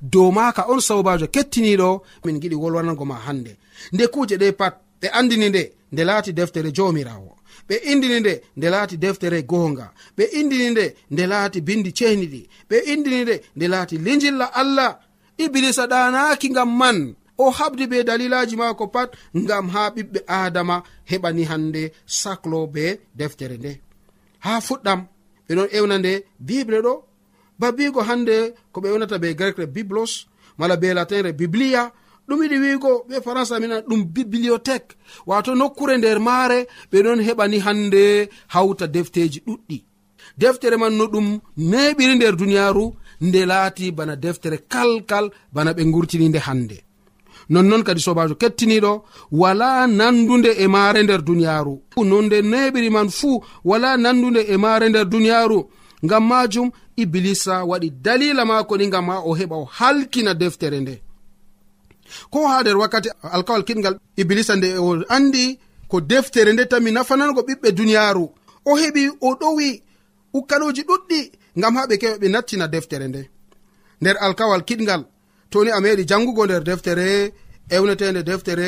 Dow 0.01 0.31
maka 0.31 0.65
on 0.69 0.79
sobajo 0.79 1.27
kettiniɗo 1.27 2.01
min 2.25 2.39
giɗi 2.41 2.55
wolwanago 2.55 3.05
ma 3.05 3.15
hande 3.25 3.57
nde 3.93 4.07
kuuje 4.07 4.35
ɗe 4.37 4.51
pat 4.53 4.82
ɓe 5.03 5.09
andini 5.19 5.49
nde 5.49 5.63
nde 5.91 6.03
laati 6.09 6.31
deftere 6.33 6.71
jomirawo 6.77 7.33
ɓe 7.69 7.75
indini 7.91 8.19
nde 8.19 8.33
nde 8.57 8.67
laati 8.73 8.97
deftere 9.03 9.39
goonga. 9.51 9.85
Ɓe 10.17 10.23
indini 10.39 10.67
nde 10.73 10.85
nde 11.13 11.23
laati 11.31 11.59
bindi 11.67 11.89
cehniɗi 11.97 12.41
ɓe 12.69 12.77
indini 12.91 13.19
nde 13.23 13.35
nde 13.55 13.65
laati 13.73 13.95
lijilla 14.05 14.45
allah. 14.61 14.91
Iblisa 15.43 15.83
ɗanaki 15.91 16.47
ngam 16.53 16.71
man. 16.79 16.97
O 17.37 17.49
habdi 17.57 17.87
be 17.91 17.97
dalilaji 18.07 18.55
maako 18.61 18.85
pat 18.95 19.09
ngam 19.41 19.65
ha 19.73 19.81
ɓiɓɓe 19.95 20.19
adama 20.27 20.75
heɓani 21.09 21.43
hande 21.51 21.81
saclo 22.05 22.59
be 22.73 22.85
deftere 23.19 23.57
nde. 23.57 23.71
Ha 24.45 24.51
fuɗɗam 24.67 24.99
ɓe 25.45 25.51
ɗon 25.57 25.69
ewna 25.77 25.97
nde 25.99 26.11
bible 26.47 26.79
ɗo. 26.85 26.93
Babigo 27.59 28.01
hande 28.09 28.35
ko 28.71 28.77
ɓe 28.81 28.87
ewnata 28.91 29.17
be 29.23 29.29
grecre 29.39 29.65
biblos 29.75 30.13
mala 30.57 30.75
be 30.77 30.93
latinre 30.93 31.31
biblia 31.33 31.91
ɗum 32.27 32.39
yiɗi 32.43 32.57
wiigo 32.63 32.91
ɓe 33.09 33.15
faransa 33.25 33.59
mina 33.59 33.81
ɗum 33.81 34.01
bibliothèque. 34.15 34.95
Wato 35.27 35.55
nokkure 35.55 35.97
nder 35.97 36.19
maare 36.19 36.67
ɓe 36.91 36.97
ɗon 37.05 37.19
heɓani 37.27 37.57
hande 37.65 38.29
hawta 38.53 38.87
defteji 38.87 39.39
ɗuɗɗi. 39.47 39.77
Deftere 40.37 40.77
man 40.77 40.93
no 40.97 41.05
ɗum 41.13 41.39
neɓiri 41.57 42.15
nder 42.15 42.35
duniyaaru 42.35 42.85
nde 43.21 43.45
laati 43.45 43.91
bana 43.91 44.15
deftere 44.15 44.57
kalkal 44.73 45.25
bana 45.53 45.71
ɓe 45.73 45.83
gurtini 45.91 46.29
nde 46.29 46.39
hande 46.47 46.77
nonnon 47.49 47.83
kadi 47.83 48.01
sobajo 48.01 48.35
kettiniɗo 48.35 49.03
wala 49.31 49.87
nandude 49.87 50.51
e 50.63 50.67
maare 50.67 51.03
nder 51.03 51.21
duniyaaru. 51.21 51.81
Nonde 51.97 52.41
neɓiri 52.41 52.89
man 52.89 53.09
fuu 53.09 53.43
wala 53.65 53.97
nandude 53.97 54.41
e 54.47 54.57
maare 54.57 54.89
nder 54.89 55.05
duniyaaru. 55.05 55.59
Ngam 56.05 56.23
majum 56.27 56.71
iblisa 56.97 57.63
waɗi 57.65 57.89
dalila 58.05 58.45
maako 58.45 58.77
ni 58.77 58.87
ngam 58.87 59.07
ha 59.09 59.17
o 59.25 59.35
heɓa 59.35 59.55
o 59.55 59.65
halkina 59.65 60.33
deftere 60.33 60.79
nde. 60.79 61.01
ko 62.29 62.47
ha 62.47 62.61
nder 62.61 62.77
wakkati 62.77 63.09
alkawal 63.21 63.63
kiɗgal 63.63 63.95
iblisa 64.17 64.55
nde 64.55 64.77
o 64.77 65.03
andi 65.09 65.59
ko 65.87 66.01
deftere 66.01 66.53
nde 66.53 66.65
tami 66.65 66.91
nafanango 66.91 67.41
ɓiɓɓe 67.47 67.71
duniyaaru 67.71 68.25
o 68.65 68.71
heɓi 68.81 69.03
o 69.21 69.29
ɗowi 69.39 69.81
ukkaloji 70.33 70.81
ɗuɗɗi 70.89 71.19
ngam 71.57 71.75
ha 71.75 71.87
ɓe 71.89 71.95
keɓa 72.01 72.17
ɓe 72.21 72.27
nattina 72.29 72.67
deftere 72.67 73.07
nde. 73.07 73.21
Nder 74.01 74.17
alkawal 74.25 74.63
kiɗgal 74.67 75.01
toni 75.51 75.71
a 75.71 75.79
meɗi 75.79 76.03
jangugo 76.09 76.45
nder 76.45 76.63
deftere 76.63 77.33
ewnetede 77.69 78.23
deftere 78.23 78.67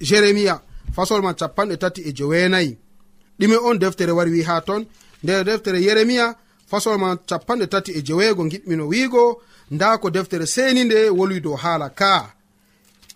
jeremia 0.00 0.54
fasol 0.94 1.22
ma 1.22 1.32
capanɗe 1.34 1.76
tati 1.82 2.00
e 2.08 2.12
joweenayi 2.12 2.78
ɗume 3.38 3.56
on 3.68 3.78
deftere 3.78 4.12
wari 4.12 4.30
wi 4.30 4.42
ha 4.42 4.60
ton. 4.60 4.82
Nder 5.22 5.44
deftere 5.44 5.78
yeremia 5.86 6.26
fasol 6.70 6.98
ma 6.98 7.16
capanɗe 7.16 7.66
tati 7.66 7.90
e 7.98 8.02
joweego 8.02 8.42
giɗmino 8.52 8.84
wiigo 8.92 9.42
nda 9.70 9.98
ko 9.98 10.10
deftere 10.10 10.46
seni 10.46 10.84
nde 10.84 11.10
wolwi 11.10 11.40
dow 11.40 11.56
haala 11.56 11.88
ka 11.90 12.37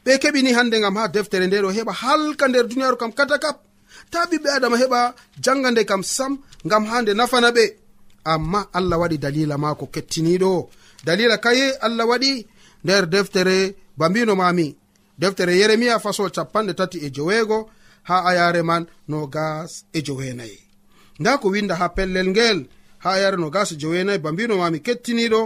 ɓe 0.05 0.13
keɓini 0.23 0.51
hande 0.57 0.77
gam 0.81 0.97
ha 0.97 1.09
deftere 1.09 1.47
nde 1.47 1.57
ɗo 1.65 1.71
heɓa 1.77 1.93
halka 2.03 2.45
nder 2.49 2.67
duniyaru 2.69 2.97
kam 2.97 3.13
kata 3.19 3.39
kap. 3.39 3.57
Ta 4.11 4.21
ɓiɓɓe 4.31 4.49
adama 4.57 4.77
heɓa 4.83 5.01
janga 5.45 5.71
nde 5.71 5.83
kam 5.91 6.03
sam 6.03 6.33
gam 6.71 6.85
ha 6.91 7.03
nde 7.03 7.13
nafana 7.15 7.51
ɓe. 7.57 7.65
Amma 8.25 8.61
allah 8.73 8.99
waɗi 9.03 9.19
dalila 9.19 9.57
maako 9.59 9.87
kettiniɗo 9.95 10.53
dalila 11.07 11.37
kaye 11.45 11.67
allah 11.87 12.07
waɗi 12.11 12.47
nder 12.85 13.07
deftere 13.07 13.57
ba 13.99 14.09
mbinomami 14.09 14.77
deftere 15.19 15.53
yeremiya 15.61 15.99
fasol 16.05 16.31
capanɗe 16.37 16.73
tati 16.75 16.99
e 17.07 17.11
joweego 17.11 17.59
ha 18.09 18.17
ayare 18.29 18.63
man 18.63 18.87
no 19.09 19.27
gas 19.27 19.85
e 19.93 20.03
joweenayi. 20.07 20.59
Nda 21.21 21.39
ko 21.39 21.49
winda 21.49 21.75
ha 21.81 21.89
pellel 21.89 22.29
ngel 22.31 22.59
ha 23.03 23.11
ayare 23.17 23.37
no 23.37 23.51
gas 23.51 23.73
e 23.73 23.77
joweenayi 23.77 24.19
ba 24.19 24.33
mbinomami 24.33 24.79
kettiniɗo 24.87 25.43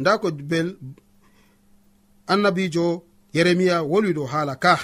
nda 0.00 0.18
ko 0.18 0.30
bel 0.30 0.68
annabijo 2.26 2.86
yeremiya 3.32 3.82
wolwi 3.82 4.12
dow 4.12 4.26
haala 4.26 4.56
ka. 4.56 4.78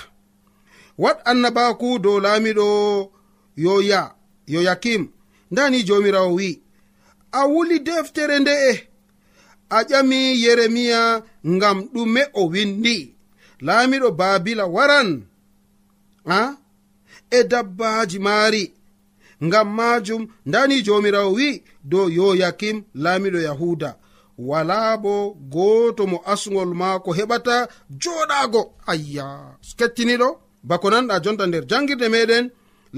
Wat 0.99 1.19
annabaku 1.25 1.99
dow 1.99 2.21
laamiɗo 2.21 2.67
yoya 3.57 4.15
yoyakim 4.47 5.09
ndani 5.51 5.83
jomirawo 5.83 6.35
wi'i 6.35 6.63
a 7.33 7.41
wuli 7.47 7.79
deftere 7.81 8.39
nde'e 8.39 8.89
a 9.71 9.79
ƴami 9.89 10.43
yeremiya 10.43 11.23
ngam 11.47 11.79
ɗume 11.93 12.23
o 12.33 12.43
windi 12.53 13.15
laamiɗo 13.61 14.11
babila 14.11 14.65
waran 14.67 15.11
a? 16.27 16.57
E 17.31 17.45
dabbaji 17.45 18.19
maari. 18.19 18.73
Ngam 19.45 19.69
majum 19.77 20.29
ndani 20.47 20.83
jomirawo 20.83 21.33
wi'i 21.33 21.63
dow 21.85 22.09
yoyakim 22.11 22.83
laamiɗo 22.95 23.41
yahuda 23.41 23.98
wala 24.39 24.97
bo 24.97 25.35
gooto 25.53 26.07
mo 26.07 26.19
asgol 26.33 26.75
maako 26.75 27.11
heɓata 27.19 27.69
joɗaago 28.03 28.63
ayya 28.87 29.27
kettiniɗo 29.79 30.29
bako 30.69 30.87
nanɗa 30.91 31.21
jonta 31.25 31.47
nder 31.47 31.65
jangirde 31.71 32.07
meɗen 32.15 32.45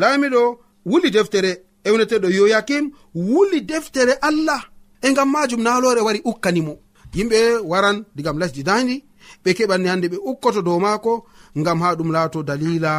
laamiɗo 0.01 0.43
wuli 0.91 1.11
deftere 1.11 1.53
ewneteɗo 1.85 2.29
yoyakim 2.37 2.85
wuli 3.15 3.61
deftere 3.61 4.15
allah. 4.29 4.63
E 5.03 5.11
ngam 5.11 5.29
majum 5.33 5.63
naalore 5.63 6.01
wari 6.01 6.21
ukkanimo 6.25 6.75
yimɓe 7.15 7.39
waran 7.71 8.05
digam 8.17 8.39
lesdi 8.41 8.63
dandi 8.69 8.97
ɓe 9.43 9.51
keɓanni 9.57 9.89
hande 9.89 10.07
ɓe 10.13 10.19
ukkoto 10.31 10.61
dow 10.63 10.79
maako 10.85 11.13
ngam 11.59 11.79
ha 11.83 11.95
ɗum 11.99 12.11
laato 12.13 12.43
dalila 12.49 12.93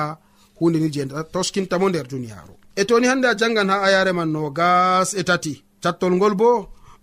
hundeni 0.60 0.90
je 0.94 1.02
toskintamo 1.34 1.90
nder 1.90 2.08
duniyaaru. 2.12 2.54
E 2.76 2.84
toni 2.86 3.08
hande 3.08 3.26
a 3.28 3.36
jangan 3.40 3.70
ha 3.72 3.78
ayare 3.88 4.12
man 4.14 4.30
no 4.34 4.50
gas 4.50 5.10
e 5.14 5.24
tati. 5.24 5.54
Cattol 5.84 6.14
ngol 6.16 6.36
bo 6.42 6.50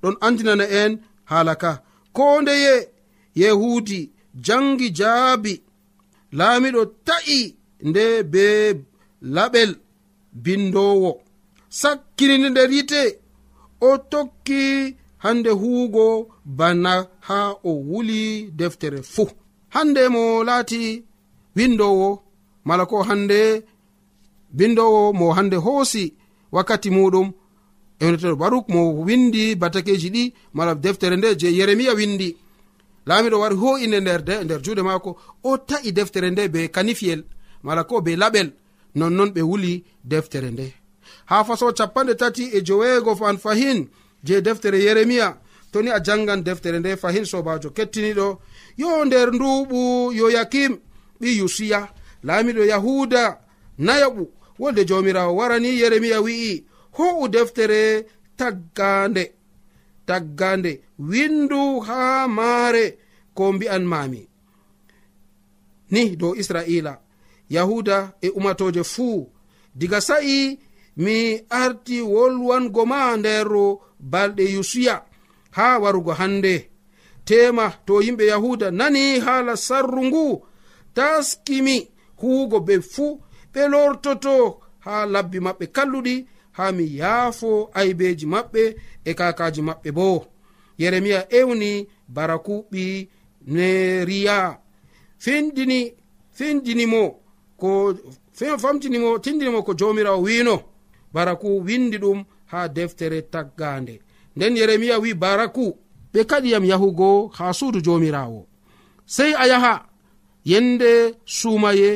ɗon 0.03 0.17
andinana 0.27 0.65
en 0.81 0.93
haala 1.31 1.55
ka 1.63 1.71
ko 2.17 2.25
ndeye 2.43 2.75
yehudi 3.41 4.01
jangi 4.47 4.89
jaabi. 4.99 5.55
Laamiɗo 6.39 6.83
ta'i 7.07 7.41
nde 7.89 8.05
be 8.33 8.45
laɓel 9.35 9.71
bindowo. 10.45 11.11
Sakkinide 11.81 12.49
nder 12.51 12.71
yite 12.77 13.03
o 13.81 13.91
tokki 14.11 14.63
hande 15.19 15.51
huugo 15.51 16.29
bana 16.45 17.07
ha 17.21 17.39
o 17.65 17.71
wuli 17.91 18.51
deftere 18.59 19.03
fuu 19.03 19.31
hande 19.69 20.09
mo 20.09 20.45
laati 20.45 21.05
windowo 21.57 22.23
mala 22.65 22.87
ko 22.87 23.03
hande 23.03 23.41
bindowo 24.53 25.13
mo 25.13 25.33
hande 25.37 25.57
hoosi 25.57 26.05
wakkati 26.53 26.91
muɗum 26.91 27.29
ewneteɗo 28.01 28.37
baruk 28.37 28.69
mo 28.69 28.81
windi 29.07 29.55
batakeji 29.57 30.11
ɗi 30.11 30.33
mala 30.55 30.75
deftere 30.75 31.17
nde 31.17 31.37
je 31.39 31.49
yeremiya 31.59 31.95
windi. 31.95 32.37
Laamiɗo 33.07 33.41
wari 33.41 33.57
ho'ine 33.57 34.01
nder 34.01 34.23
de 34.23 34.45
nder 34.45 34.61
juuɗe 34.63 34.83
maako 34.83 35.17
o 35.43 35.59
ta'i 35.59 35.93
deftere 35.93 36.31
nde 36.31 36.49
be 36.49 36.69
kanifiyel 36.69 37.25
mala 37.63 37.85
ko 37.85 38.01
be 38.01 38.17
laɓel. 38.17 38.53
Nonnon 38.95 39.31
ɓe 39.35 39.43
wuli 39.43 39.85
deftere 40.05 40.51
nde. 40.51 40.75
Ha 41.27 41.45
faso 41.45 41.73
capanɗe 41.73 42.15
tati 42.17 42.45
e 42.57 42.63
joweego 42.63 43.17
fan 43.17 43.39
fahin 43.39 43.89
je 44.25 44.41
deftere 44.41 44.79
yeremiya 44.83 45.39
toni 45.73 45.91
a 45.91 46.01
jangan 46.03 46.43
deftere 46.43 46.79
nde 46.79 46.97
fahin 46.97 47.25
sobajo 47.25 47.71
kettiniɗo. 47.71 48.39
Yo 48.77 49.05
nder 49.05 49.29
nduɓu 49.33 50.13
yoyakim 50.13 50.79
ɓi 51.21 51.39
yusiya. 51.39 51.89
Laamiɗo 52.25 52.63
yahuda 52.65 53.41
nayaɓu 53.79 54.29
wolde 54.59 54.85
jawmirawo 54.87 55.33
warani 55.37 55.79
yeremiya 55.81 56.21
wi'i. 56.21 56.68
ho'u 56.99 57.29
deftere 57.29 58.07
taggande 58.37 59.25
taggande 60.07 60.73
windu 61.11 61.81
ha 61.87 62.29
maare 62.29 62.87
ko 63.37 63.53
mbi'an 63.53 63.85
mami 63.93 64.23
ni 65.91 66.17
dow 66.17 66.35
israila 66.43 66.95
yahuda 67.51 68.13
e 68.21 68.29
umatoje 68.39 68.83
fuu 68.85 69.21
diga 69.75 70.01
sa'i 70.01 70.59
mi 70.97 71.19
arti 71.51 72.01
wolwango 72.01 72.83
ma 72.87 73.17
nder 73.17 73.49
balɗe 74.11 74.45
yusuya 74.55 74.97
ha 75.51 75.79
warugo 75.79 76.13
hande 76.13 76.71
tema 77.25 77.67
to 77.87 77.95
yimɓe 78.03 78.25
yahuda 78.33 78.71
nani 78.71 79.21
haala 79.21 79.57
sarru 79.57 80.05
ngu 80.05 80.27
taskimi 80.95 81.77
huugo 82.21 82.59
ɓe 82.67 82.75
fuu 82.93 83.21
ɓe 83.53 83.63
lortoto 83.73 84.35
ha 84.85 84.95
labbi 85.07 85.39
maɓɓe 85.47 85.67
kalluɗi 85.77 86.15
ha 86.59 86.73
mi 86.73 86.85
yaafo 87.01 87.71
aybeji 87.75 88.27
maɓɓe 88.27 88.63
e 89.05 89.15
kakaji 89.19 89.63
maɓɓe 89.69 89.91
bo 89.99 90.27
yeremiya 90.81 91.21
ewni 91.39 91.71
barakuɓɓi 92.15 92.85
neriya 93.55 94.59
findini 95.25 95.81
findinimo 96.39 97.03
ko 97.61 97.71
famtinimo 98.63 99.19
tindinimo 99.25 99.63
ko 99.63 99.73
jomirawo 99.79 100.23
wino 100.27 100.57
baraku 101.15 101.49
windi 101.67 101.97
ɗum 101.99 102.25
ha 102.51 102.69
deftere 102.69 103.23
taggande 103.33 103.95
nden 104.37 104.57
yeremiya 104.57 104.99
wi 105.03 105.15
baraku 105.15 105.67
ɓe 106.13 106.21
kaɗiyam 106.31 106.65
yahugo 106.65 107.29
ha 107.37 107.53
suudu 107.59 107.81
jomirawo 107.81 108.47
sey 109.07 109.33
a 109.43 109.47
yaha 109.47 109.75
yende 110.45 110.91
sumaye 111.25 111.91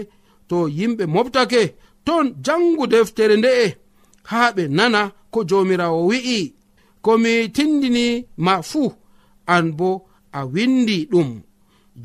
to 0.49 0.69
yimɓe 0.69 1.05
moftake 1.07 1.75
ton 2.05 2.35
jangu 2.45 2.87
deftere 2.87 3.37
nde'e. 3.37 3.82
haa 4.31 4.53
ɓe 4.57 4.63
nana 4.69 5.01
ko 5.33 5.39
jomirawo 5.49 6.01
wi'i. 6.11 6.41
Komi 7.05 7.33
tindini 7.55 8.07
ma 8.37 8.55
fuu 8.71 8.93
an 9.55 9.67
bo 9.79 9.91
a 10.33 10.41
windi 10.53 10.99
ɗum. 11.13 11.31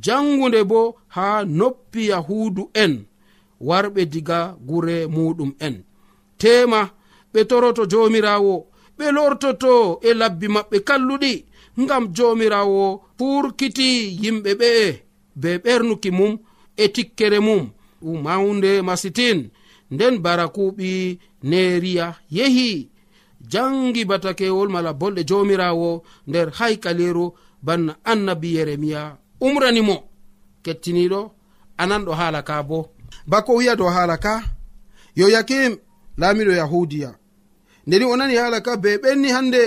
Jangunde 0.03 0.61
bo 0.71 0.79
haa 1.15 1.43
noppi 1.57 2.01
yahudu 2.11 2.63
en 2.83 2.93
warɓe 3.67 4.01
diga 4.13 4.39
gure 4.67 4.97
muɗum 5.15 5.51
en. 5.59 5.75
Tema 6.37 6.81
ɓe 7.33 7.39
toroto 7.49 7.83
jomirawo 7.91 8.53
ɓe 8.97 9.05
lortoto 9.15 9.71
e 10.07 10.09
labbi 10.19 10.47
maɓɓe 10.55 10.77
kalluɗi 10.87 11.33
ngam 11.81 12.03
jomirawo 12.15 12.83
furkiti 13.17 13.87
yimɓe 14.21 14.51
ɓe'e 14.61 14.85
be 15.41 15.49
ɓernuki 15.63 16.09
mum 16.17 16.33
e 16.77 16.85
tikkere 16.95 17.39
mum. 17.47 17.63
Mawnde 18.25 18.71
masitin. 18.87 19.39
nden 19.91 20.15
barakuɓi 20.19 21.19
neriya 21.43 22.15
yehi. 22.29 22.89
Jangi 23.51 24.05
batakewol 24.05 24.69
mala 24.69 24.91
bolɗe 24.93 25.21
jomirawo 25.29 26.03
nder 26.27 26.47
haykaleru 26.57 27.25
banna 27.65 27.95
annabi 28.11 28.55
yeremiya. 28.55 29.17
Umranimo 29.41 29.97
kettiniɗo 30.63 31.21
ananɗo 31.81 32.11
haala 32.19 32.41
ka 32.47 32.63
bo. 32.63 32.79
Bako 33.27 33.51
wiya 33.57 33.75
dow 33.75 33.89
haala 33.95 34.17
ka 34.17 34.33
yo 35.15 35.27
yakim 35.29 35.77
laamiɗo 36.17 36.51
yahudiya 36.61 37.09
ndeni 37.87 38.05
o 38.05 38.15
nani 38.17 38.35
haala 38.35 38.61
ka 38.61 38.77
be 38.77 38.97
ɓenni 39.03 39.29
hande 39.35 39.61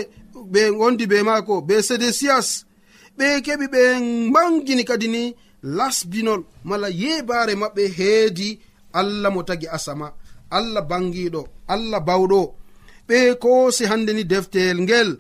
ɓe 0.53 0.61
gondi 0.79 1.07
be 1.07 1.23
maako 1.23 1.55
be 1.69 1.83
sedesias? 1.83 2.49
Ɓe 3.19 3.27
keɓi 3.45 3.67
ɓe 3.75 3.81
mbangini 4.29 4.85
kadi 4.85 5.09
ni 5.09 5.23
lasbinol 5.63 6.43
mala 6.65 6.89
yebare 7.03 7.55
maɓɓe 7.63 7.83
heedi 7.99 8.49
allah 8.93 9.31
mo 9.31 9.43
tagi 9.43 9.67
asama 9.69 10.13
allah 10.51 10.83
bangiɗo 10.91 11.43
allah 11.69 12.01
bawɗo. 12.01 12.43
Ɓe 13.09 13.35
kosi 13.43 13.85
hande 13.91 14.13
ni 14.15 14.25
defteyel 14.25 14.79
ngel 14.83 15.11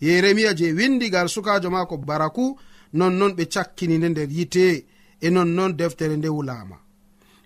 yeremiya 0.00 0.54
je 0.54 0.72
windigal 0.72 1.28
sukajo 1.28 1.70
mako 1.70 1.96
baraku 1.96 2.58
nonnon 2.92 3.32
ɓe 3.36 3.44
cakkini 3.54 3.98
nde 3.98 4.08
nder 4.08 4.30
yite 4.36 4.66
e 5.20 5.28
nonnon 5.30 5.76
deftere 5.78 6.16
nde 6.16 6.28
wulama 6.36 6.76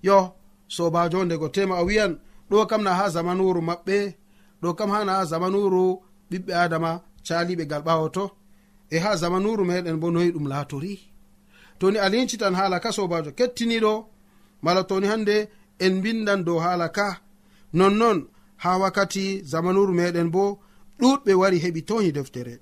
yo 0.02 0.18
sobajo 0.68 1.24
ndego 1.24 1.48
tema 1.48 1.74
o 1.80 1.84
wiyan 1.88 2.12
ɗo 2.50 2.66
kam 2.66 2.82
na 2.82 2.94
ha 2.98 3.08
zamanuru 3.14 3.60
maɓɓe 3.68 3.96
ɗo 4.62 4.68
kam 4.78 4.90
hana 4.94 5.12
ha 5.18 5.24
zamanuru 5.24 6.02
ɓiɓɓe 6.30 6.52
adama 6.64 6.90
caliɓe 7.26 7.64
gal 7.70 7.82
ɓawoto 7.82 8.24
e 8.90 8.96
ha 8.98 9.16
zamanuru 9.16 9.64
meɗen 9.64 9.96
bo 10.00 10.10
noyi 10.10 10.30
ɗum 10.34 10.46
latori 10.52 10.94
toni 11.78 11.98
alincitan 11.98 12.54
hala 12.54 12.80
ka 12.80 12.90
sobajo 12.92 13.30
kettiniɗo 13.38 13.92
mala 14.62 14.84
toni 14.84 15.06
hande 15.06 15.36
en 15.78 16.00
bindan 16.02 16.44
dow 16.44 16.58
haala 16.58 16.88
ka. 16.88 17.20
Nonnon 17.72 18.28
ha 18.56 18.78
wakkati 18.78 19.42
zamanuru 19.44 19.92
meɗen 19.92 20.30
bo 20.30 20.58
ɗuɗɓe 21.00 21.32
wari 21.34 21.58
heɓi 21.58 21.82
towni 21.84 22.12
deftere. 22.12 22.58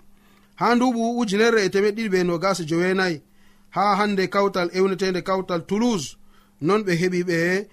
Ha 0.57 0.75
nduɓu 0.75 1.18
ujunerre 1.20 1.64
e 1.64 1.68
temeɗɗiɗi 1.70 2.09
ɓe 2.09 2.25
no 2.25 2.38
gasa 2.38 2.64
jowenayi. 2.64 3.22
Ha 3.70 3.96
hande 3.96 4.29
kawtal 4.29 4.68
ewnetede 4.72 5.22
kawtal 5.22 5.66
toulouse 5.66 6.16
non 6.61 6.81
ɓe 6.87 6.92
heɓi 7.01 7.20
ɓe 7.25 7.68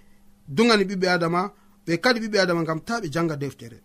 dugani 0.47 0.83
ɓiɓɓe 0.89 1.07
adama 1.15 1.51
ɓe 1.85 1.97
kadi 2.03 2.19
ɓiɓɓe 2.19 2.39
adama 2.39 2.63
gam 2.63 2.79
ta 2.81 2.99
ɓe 3.01 3.07
janga 3.11 3.35
deftere. 3.35 3.77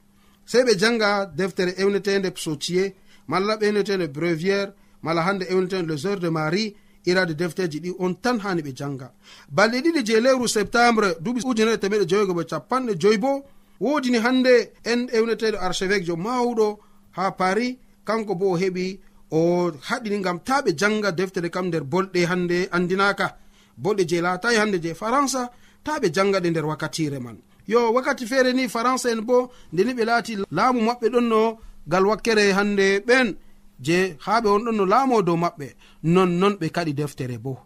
Sei 0.47 0.62
ɓe 0.64 0.79
janga 0.79 1.27
deftere 1.27 1.73
ewnetede 1.79 2.33
sotie 2.37 2.95
malla 3.29 3.59
ewnetede 3.61 4.07
breviére 4.09 4.73
mala 5.03 5.23
hande 5.23 5.45
ewnetede 5.51 5.87
les 5.88 6.05
heures 6.07 6.21
de 6.21 6.29
marie 6.31 6.75
irade 7.07 7.35
defteji 7.35 7.81
ɗi 7.81 7.90
on 7.99 8.14
tan 8.23 8.38
hani 8.40 8.62
ɓe 8.62 8.73
janga. 8.77 9.12
Balɗe 9.57 9.79
ɗiɗi 9.85 10.01
je 10.07 10.21
lewru 10.21 10.49
septembre 10.49 11.09
duɓi 11.21 11.40
ujunere 11.45 11.79
temeɗe 11.79 12.05
joyigo 12.11 12.33
ɓe 12.35 12.45
capanɗe 12.51 12.93
joyi 13.01 13.19
bo 13.19 13.45
wodini 13.81 14.19
hande 14.19 14.73
en 14.85 15.01
ewneteɗo 15.12 15.59
archevêque 15.59 16.05
jo 16.07 16.17
mawɗo 16.17 16.79
ha 17.17 17.31
paris. 17.33 17.77
Kanko 18.05 18.35
bo 18.35 18.53
o 18.53 18.57
heɓi 18.59 18.99
o 19.31 19.71
haɗini 19.88 20.21
gam 20.23 20.38
ta 20.40 20.62
ɓe 20.62 20.71
janga 20.77 21.11
deftere 21.12 21.49
kam 21.51 21.67
nder 21.69 21.83
bolɗe 21.85 22.27
hande 22.27 22.69
andinaka. 22.73 23.37
Bolɗe 23.83 24.05
je 24.09 24.21
latayi 24.21 24.57
hande 24.59 24.79
je 24.83 24.95
faransa 24.95 25.51
ta 25.85 25.99
ɓe 25.99 26.12
janga 26.12 26.38
ɗe 26.40 26.51
nder 26.51 26.67
wakkatire 26.67 27.19
man. 27.21 27.38
Yo 27.67 27.93
wakkati 27.93 28.27
feere 28.27 28.53
ni 28.53 28.69
faransa 28.69 29.11
en 29.11 29.21
bo 29.23 29.51
ndeni 29.73 29.93
ɓe 29.95 30.05
laati 30.05 30.37
laamu 30.51 30.81
maɓɓe 30.81 31.07
ɗon 31.12 31.29
no 31.29 31.59
gal 31.88 32.05
wakkere 32.07 32.53
hande 32.53 33.01
ɓen. 33.07 33.37
je 33.81 34.17
ha 34.21 34.41
ɓe 34.41 34.49
wonɗon 34.49 34.77
no 34.77 34.85
laamo 34.87 35.23
dow 35.23 35.37
maɓɓe 35.37 35.67
nonnon 36.03 36.55
ɓe 36.61 36.67
kaɗi 36.71 36.93
deftere 36.95 37.39
bo. 37.39 37.59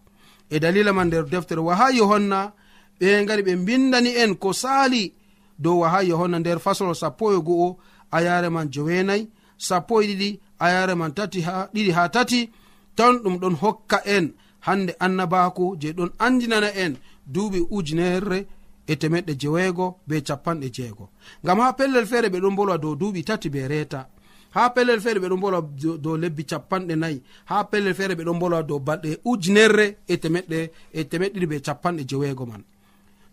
E 0.50 0.58
dalila 0.58 0.92
man 0.92 1.06
nder 1.08 1.24
deftere 1.24 1.60
waha 1.60 1.90
yohanna 1.92 2.52
ɓe 3.00 3.24
gari 3.26 3.42
ɓe 3.42 3.56
bindani 3.66 4.10
en 4.22 4.34
ko 4.36 4.52
saali. 4.52 5.12
Dow 5.58 5.80
waha 5.80 6.02
yohanna 6.02 6.38
nder 6.38 6.58
faslol 6.60 6.94
sappo 6.94 7.32
e 7.32 7.40
go'o 7.42 7.76
ayare 8.12 8.48
man 8.50 8.68
jowenayi 8.70 9.28
sappo 9.56 10.02
e 10.02 10.06
ɗiɗi 10.06 10.40
ayare 10.58 10.94
man 10.94 11.12
tati 11.14 11.40
ha 11.42 11.68
ɗiɗi 11.74 11.90
ha 11.92 12.08
tati 12.08 12.50
ton 12.96 13.14
ɗum 13.22 13.36
ɗon 13.38 13.54
hokka 13.62 13.98
en 14.06 14.32
hande 14.60 14.92
annabako 15.00 15.76
je 15.80 15.92
ɗon 15.92 16.10
andinana 16.18 16.70
en 16.74 16.96
duuɓi 17.26 17.66
ujunerre 17.70 18.46
e 18.86 18.94
temeɗɗe 18.96 19.34
jeweego 19.40 19.98
be 20.06 20.20
capanɗe 20.22 20.70
jeego. 20.72 21.10
Ngam 21.44 21.58
ha 21.60 21.72
pellel 21.72 22.06
feere 22.06 22.28
ɓe 22.28 22.38
ɗon 22.40 22.54
bolwa 22.56 22.78
dow 22.78 22.94
duuɓi 22.96 23.24
tati 23.24 23.48
be 23.50 23.68
reeta. 23.68 24.08
ha 24.58 24.70
pellel 24.74 25.00
feere 25.00 25.18
ɓeɗo 25.20 25.36
mbolwa 25.36 25.60
dow 26.04 26.16
lebbi 26.16 26.42
capanɗe 26.50 26.94
nayi 26.96 27.22
ha 27.50 27.64
pellel 27.70 27.94
feere 27.94 28.14
ɓeɗo 28.14 28.32
mbolwa 28.34 28.62
dow 28.62 28.78
balɗe 28.86 29.10
ujunerre 29.24 29.86
e 30.08 30.14
temeɗɗe 30.22 30.58
e 30.92 31.00
temeɗɗiɗi 31.10 31.46
ɓe 31.50 31.56
capanɗe 31.66 32.02
jeweego 32.08 32.44
man. 32.46 32.62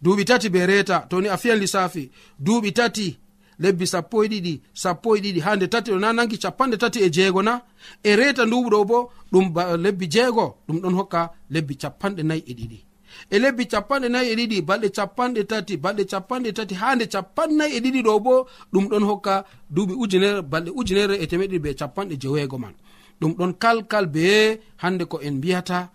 Duuɓi 0.04 0.24
tati 0.26 0.50
be 0.50 0.66
reeta 0.66 0.98
toni 1.10 1.28
a 1.28 1.38
fiyan 1.38 1.60
lissafi 1.60 2.12
duuɓi 2.46 2.72
tati 2.74 3.18
lebbi 3.60 3.86
sappo 3.88 4.24
e 4.24 4.28
ɗiɗi 4.28 4.54
sappo 4.74 5.16
e 5.16 5.20
ɗiɗi. 5.24 5.40
Ha 5.46 5.56
nde 5.56 5.68
tati 5.68 5.92
ɗo 5.92 6.00
na 6.00 6.14
nangi 6.14 6.38
capanɗe 6.38 6.78
tati 6.78 7.00
e 7.06 7.10
jeego 7.10 7.42
na. 7.42 7.62
E 8.04 8.16
reeta 8.16 8.46
nduɓu 8.46 8.70
ɗo 8.74 8.86
bo 8.86 8.98
ɗum 9.32 9.46
lebbi 9.84 10.06
jeego 10.14 10.46
ɗum 10.68 10.78
ɗon 10.82 10.94
hokka 11.00 11.32
lebbi 11.50 11.76
capanɗe 11.82 12.22
nayi 12.24 12.44
e 12.48 12.54
ɗiɗi. 12.54 12.85
e 13.30 13.39
lebbi 13.39 13.65
capanɗe 13.71 14.08
nayi 14.10 14.30
e 14.32 14.36
ɗiɗi 14.36 14.58
balɗe 14.67 14.89
capanɗe 14.97 15.41
tati 15.51 15.73
balɗe 15.84 16.04
capanɗe 16.12 16.49
tati 16.58 16.75
ha 16.82 16.95
nde 16.95 17.06
capannayi 17.13 17.71
e 17.78 17.80
ɗiɗi 17.84 18.01
ɗo 18.08 18.19
bo 18.25 18.34
ɗum 18.73 18.86
ɗon 18.91 19.04
hokka 19.10 19.34
duuɓi 19.75 19.93
ujunere 20.04 20.41
balɗe 20.51 20.69
ujunere 20.80 21.15
e 21.23 21.25
temeɗiɗi 21.32 21.60
be 21.63 21.69
capanɗe 21.80 22.15
jeweego 22.21 22.58
man. 22.63 22.73
Ɗum 23.19 23.32
ɗon 23.38 23.54
kalkal 23.62 24.06
be 24.08 24.60
hande 24.78 25.04
ko 25.12 25.17
en 25.21 25.36
mbiyata 25.38 25.89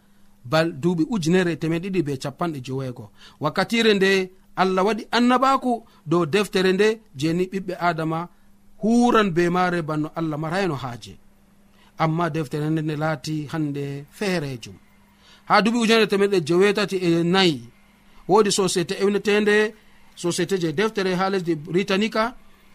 bal 0.44 0.72
duuɓi 0.82 1.04
ujunere 1.14 1.52
e 1.52 1.56
temeɗiɗi 1.62 2.00
be 2.02 2.12
capanɗe 2.22 2.58
jeweego. 2.66 3.10
Wakkatire 3.40 3.94
nde 3.94 4.10
allah 4.56 4.82
waɗi 4.88 5.02
annabaku 5.16 5.72
dow 6.06 6.26
deftere 6.26 6.72
nde 6.72 6.88
jeni 7.16 7.44
ɓiɓɓe 7.52 7.74
adama 7.88 8.28
huran 8.82 9.30
be 9.36 9.48
mare 9.50 9.82
banno 9.82 10.08
allah 10.18 10.38
marayno 10.38 10.74
haaje. 10.74 11.14
Amma 11.98 12.30
deftere 12.30 12.70
nde 12.70 12.80
nde 12.82 12.94
laati 12.96 13.46
hande 13.52 13.84
feerejum 14.18 14.76
ha 15.50 15.60
duuɓi 15.62 15.78
ujunere 15.82 16.06
temeɗe 16.06 16.38
jewetati 16.48 16.96
e 16.96 17.10
eh, 17.10 17.24
nayi 17.34 17.60
woodi 18.28 18.50
société 18.60 18.94
ewnetende 19.02 19.56
société 20.22 20.54
je 20.62 20.68
deftere 20.78 21.12
ha 21.20 21.26
lesdi 21.32 21.54
britanica 21.56 22.24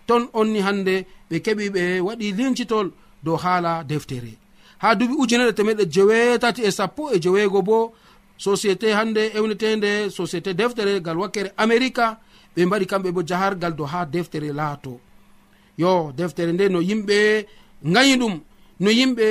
ton 0.07 0.23
onni 0.39 0.59
hande 0.67 0.95
ɓe 1.29 1.35
keɓi 1.45 1.65
ɓe 1.75 1.83
waɗi 2.07 2.27
lincitol 2.37 2.87
dow 3.25 3.37
haala 3.43 3.71
deftere. 3.89 4.33
Ha 4.81 4.89
duuɓi 4.99 5.15
ujunere 5.21 5.53
temeɗe 5.57 5.83
jewetati 5.93 6.61
e 6.61 6.67
eh, 6.67 6.71
sappo 6.77 7.03
e 7.15 7.19
jeweego 7.23 7.61
bo. 7.61 7.93
Société 8.37 8.87
hande 8.97 9.23
ewnetende 9.37 9.91
société 10.17 10.53
deftere 10.53 10.99
gal 11.05 11.17
wakkere 11.21 11.49
america 11.57 12.05
ɓe 12.55 12.61
mbaɗi 12.65 12.85
kamɓe 12.91 13.09
bo 13.15 13.21
jahargal 13.29 13.73
dow 13.77 13.85
ha 13.93 14.05
deftere 14.05 14.49
laato. 14.59 14.99
Yo 15.77 16.11
deftere 16.17 16.51
nde 16.53 16.65
no 16.69 16.79
yimɓe 16.89 17.17
gayi 17.93 18.13
ɗum 18.21 18.35
no 18.83 18.89
yimɓe 18.99 19.25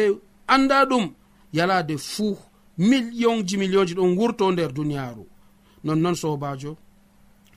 anda 0.54 0.84
ɗum 0.90 1.04
yalade 1.52 1.96
fuu. 1.98 2.36
millionji 2.78 3.56
millionji 3.56 3.94
ɗon 3.94 4.16
wurto 4.18 4.52
nder 4.52 4.72
duniyaaru. 4.72 5.26
Nonnoon 5.84 6.14
sobajo 6.14 6.76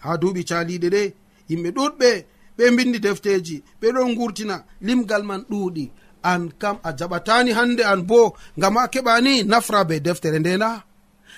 ha 0.04 0.18
duuɓi 0.18 0.42
caliɗe 0.50 0.88
ɗe 0.90 1.02
yimɓe 1.50 1.70
ɗuɗɓe 1.76 2.10
ɓe 2.58 2.64
bindi 2.76 3.00
defteji 3.00 3.64
ɓe 3.82 3.88
ɗon 3.96 4.16
gurtina 4.18 4.56
limgal 4.82 5.24
man 5.24 5.42
ɗuuɗi. 5.50 5.86
An 6.24 6.50
kam 6.62 6.78
a 6.84 6.90
jaɓatani 6.98 7.52
hande 7.58 7.84
an 7.84 8.02
bo 8.10 8.36
ngam 8.58 8.78
a 8.78 8.88
keɓani 8.94 9.34
nafra 9.52 9.84
be 9.88 10.00
deftere 10.00 10.40
ndena 10.40 10.84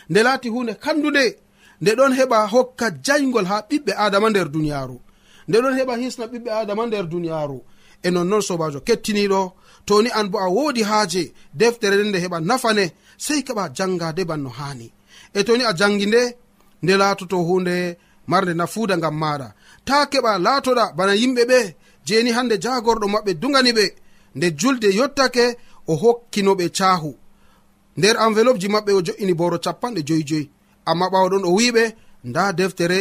nde 0.09 0.23
laati 0.23 0.49
hunde 0.49 0.73
kandude 0.83 1.25
nde 1.81 1.91
ɗon 1.97 2.13
heɓa 2.17 2.47
hokka 2.53 2.87
jaygol 3.05 3.45
ha 3.45 3.57
ɓiɓɓe 3.69 3.93
adama 4.05 4.29
nder 4.29 4.47
duniyaaru. 4.53 4.97
Nde 5.47 5.57
ɗon 5.63 5.75
heɓa 5.79 5.93
hisna 6.01 6.25
ɓiɓɓe 6.31 6.49
adama 6.61 6.83
nder 6.87 7.05
duniyaaru. 7.11 7.57
E 8.03 8.09
nonnoon 8.11 8.41
sobajo 8.41 8.79
kettiniɗo 8.87 9.41
toni 9.85 10.09
an 10.19 10.27
bo 10.31 10.37
a 10.39 10.47
wodi 10.55 10.81
haaje 10.89 11.23
deftere 11.53 11.95
nde 11.97 12.09
nde 12.09 12.19
heɓa 12.25 12.37
nafane 12.49 12.85
sei 13.25 13.41
keɓa 13.47 13.63
janga 13.77 14.07
deban 14.17 14.41
no 14.43 14.49
hani 14.59 14.87
e 15.37 15.39
toni 15.47 15.63
a 15.69 15.73
jangi 15.79 16.05
nde 16.09 16.21
nde 16.83 16.93
laatoto 17.01 17.37
hunde 17.47 17.75
marde 18.31 18.53
nafuuda 18.59 18.95
ngam 18.97 19.15
maɗa 19.23 19.47
ta 19.87 19.95
keɓa 20.11 20.31
laatoɗa 20.45 20.83
bana 20.97 21.13
yimɓe 21.21 21.43
ɓe 21.51 21.59
jeni 22.07 22.31
hande 22.37 22.55
jagorɗo 22.63 23.07
maɓɓe 23.13 23.31
dugani 23.41 23.71
ɓe 23.77 23.85
nde 24.35 24.47
julde 24.59 24.89
yottake 24.99 25.45
o 25.87 25.93
hokkinoɓe 26.01 26.65
caahu. 26.77 27.11
Nder 27.97 28.15
enveloppe 28.25 28.59
ji 28.61 28.67
maɓɓe 28.67 28.91
o 28.97 29.01
jo'ini 29.05 29.33
boro 29.39 29.57
capanɗe 29.65 30.01
joyi 30.07 30.23
joyi 30.29 30.45
amma 30.89 31.05
ɓawaɗon 31.11 31.43
o 31.49 31.51
wiɓe 31.57 31.83
nda 32.29 32.43
deftere 32.53 32.99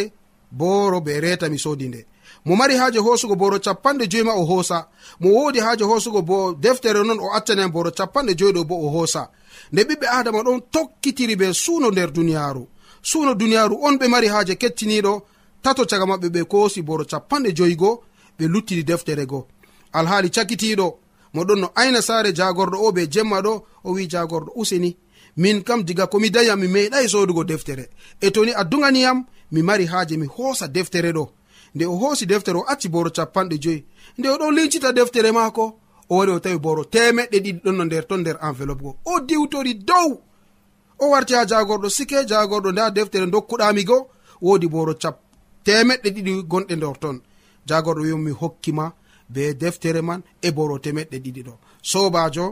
boro 0.51 1.01
be 1.01 1.13
reta 1.25 1.47
mi 1.49 1.59
sodi 1.59 1.87
nde. 1.89 2.01
Mo 2.45 2.57
mari 2.57 2.75
haaje 2.81 2.99
hoosugo 2.99 3.35
boro 3.37 3.59
capanɗe 3.67 4.05
joyi 4.11 4.25
ma 4.25 4.33
o 4.35 4.45
hoosa. 4.51 4.79
Mo 5.21 5.29
wodi 5.37 5.59
haaje 5.61 5.85
hoosugo 5.85 6.23
bo 6.23 6.37
deftere 6.55 7.01
non 7.05 7.21
o 7.21 7.29
accanen 7.37 7.71
boro 7.75 7.91
capanɗe 7.91 8.33
joyi 8.39 8.53
ɗo 8.57 8.65
bo 8.65 8.75
o 8.87 8.89
hoosa. 8.95 9.23
nde 9.73 9.83
ɓiɓɓe 9.85 10.07
adama 10.19 10.43
ɗon 10.43 10.61
tokkitiri 10.73 11.37
be 11.37 11.53
suuno 11.53 11.91
nder 11.91 12.11
duniyaaru. 12.13 12.69
Suuno 13.03 13.35
duniyaaru 13.35 13.77
on 13.87 13.97
ɓe 13.99 14.09
mari 14.09 14.29
haaje 14.29 14.55
kettiniiɗo. 14.57 15.23
Tato 15.63 15.85
caga 15.91 16.05
maɓɓe 16.07 16.29
ɓe 16.35 16.45
koosi 16.45 16.83
boro 16.83 17.05
capanɗe 17.05 17.53
joyigo 17.57 18.03
ɓe 18.39 18.45
luttidi 18.53 18.85
deftere 18.85 19.27
go. 19.27 19.47
Alhaali 19.93 20.31
cakitiiɗo 20.31 20.87
moɗon 21.35 21.61
no 21.61 21.71
ayna 21.75 22.03
saare 22.03 22.33
jagorɗo 22.33 22.77
o 22.87 22.93
be 22.93 23.07
jemma 23.11 23.41
ɗo 23.41 23.63
o 23.85 23.93
wi 23.93 24.09
jagorɗo 24.09 24.53
useni. 24.55 24.97
Min 25.37 25.63
kam 25.63 25.83
diga 25.85 26.07
komi 26.07 26.31
dayam 26.31 26.61
mi 26.61 26.69
meeɗai 26.69 27.09
sodugo 27.09 27.45
deftere. 27.45 27.89
E 28.21 28.31
toni 28.31 28.53
a 28.53 28.65
duganiyam 28.65 29.25
mi 29.53 29.63
mari 29.63 29.87
haaje 29.87 30.17
mi 30.17 30.27
hoosa 30.27 30.67
deftere 30.69 31.13
ɗo. 31.13 31.29
Nde 31.75 31.85
o 31.87 31.97
hoosi 31.97 32.27
deftere 32.27 32.59
o 32.59 32.65
acci 32.67 32.89
boro 32.89 33.11
capanɗe 33.11 33.59
joyi. 33.61 33.85
Nde 34.19 34.29
o 34.29 34.37
ɗon 34.39 34.55
lincita 34.55 34.93
deftere 34.93 35.33
maako 35.33 35.79
o 36.11 36.17
wari 36.17 36.31
o 36.33 36.39
tawi 36.41 36.59
boro 36.59 36.83
temeɗɗe 36.85 37.39
ɗiɗi 37.45 37.61
ɗon 37.65 37.77
no 37.79 37.85
nder 37.85 38.05
ton 38.09 38.21
nder 38.21 38.37
enveloppe 38.47 38.83
go 38.85 38.97
o 39.05 39.21
diwtori 39.29 39.75
dow. 39.89 40.09
O 41.03 41.11
warti 41.13 41.35
ha 41.35 41.45
jagorɗo 41.51 41.89
sike 41.97 42.19
jagorɗo 42.31 42.71
nda 42.73 42.85
deftere 42.97 43.27
dokkuɗami 43.27 43.83
go 43.89 43.99
wodi 44.47 44.67
boro 44.69 44.95
cap 45.03 45.17
temeɗɗe 45.65 46.09
ɗiɗi 46.15 46.33
gonɗe 46.51 46.75
nder 46.77 46.97
ton. 47.03 47.17
Jagorɗo 47.69 48.01
wi 48.03 48.15
mi 48.25 48.31
hokkima 48.41 48.93
be 49.33 49.43
deftere 49.55 50.01
man 50.09 50.21
e 50.43 50.49
boro 50.57 50.79
temeɗɗe 50.85 51.17
ɗiɗi 51.25 51.43
ɗo. 51.47 51.55
Sobajo 51.91 52.47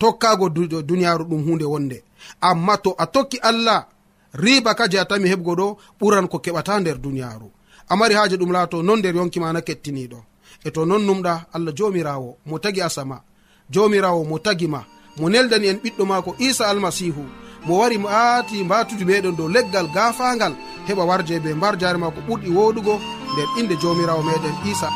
tokkago 0.00 0.46
duniyaru 0.88 1.24
ɗum 1.30 1.42
hunde 1.46 1.64
wonde. 1.72 1.98
Amma 2.40 2.76
to 2.78 2.90
a 2.98 3.06
tokki 3.06 3.38
allah 3.42 3.86
riba 4.34 4.74
kaje 4.74 4.98
a 4.98 5.04
tami 5.04 5.28
heɓgo 5.32 5.52
ɗo 5.60 5.66
ɓuran 6.00 6.28
ko 6.28 6.38
keɓata 6.44 6.80
nder 6.80 6.98
duniyaru 6.98 7.48
amari 7.88 8.14
haji 8.14 8.36
ɗum 8.36 8.52
laato 8.52 8.82
non 8.82 8.98
nder 8.98 9.14
yonkima 9.16 9.52
na 9.52 9.60
kettiniɗo 9.60 10.18
e 10.66 10.70
to 10.74 10.84
non 10.84 11.02
numɗa 11.06 11.34
allah 11.54 11.72
jomirawo 11.78 12.36
mo 12.46 12.58
tagi 12.58 12.80
asama 12.82 13.16
jomirawo 13.70 14.24
mo 14.24 14.38
tagima 14.38 14.80
mo 15.18 15.28
neldani 15.28 15.66
en 15.68 15.78
ɓiɗɗo 15.82 16.04
mako 16.06 16.30
isa 16.38 16.68
almasihu. 16.68 17.24
Mo 17.66 17.78
wari 17.78 17.98
mo 17.98 18.08
aati 18.08 18.64
mbatude 18.64 19.04
meɗen 19.04 19.36
dow 19.36 19.48
leggal 19.48 19.86
gafangal 19.94 20.54
heɓa 20.88 21.04
warje 21.08 21.40
be 21.44 21.54
mbar 21.54 21.74
jare 21.80 21.98
maako 21.98 22.20
ɓurɗi 22.28 22.48
woɗugo 22.56 22.94
nden 23.32 23.48
inde 23.58 23.74
jomirawo 23.82 24.22
meɗen 24.28 24.54
isa. 24.70 24.88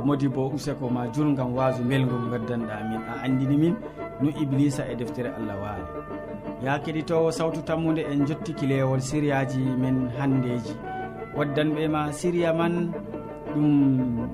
a 0.00 0.02
modi 0.02 0.28
bo 0.28 0.48
useko 0.48 0.88
ma 0.90 1.06
jur 1.12 1.28
gam 1.36 1.52
wasu 1.54 1.82
welgol 1.84 2.24
gaddanɗa 2.32 2.76
min 2.88 3.00
a 3.04 3.14
andini 3.24 3.56
min 3.56 3.74
no 4.22 4.30
iblisa 4.42 4.82
e 4.88 4.94
deftere 4.96 5.28
allah 5.38 5.56
waali. 5.62 5.86
Ya 6.64 6.78
keɗitowo 6.78 7.30
sawtu 7.32 7.60
tammude 7.62 8.00
en 8.12 8.24
jottiki 8.26 8.66
lewol 8.66 9.00
siriyaji 9.00 9.60
men 9.82 10.08
handeji. 10.18 10.72
Waddanɓe 11.36 11.88
ma 11.90 12.12
siriya 12.12 12.52
man 12.56 12.92
ɗum 13.52 13.66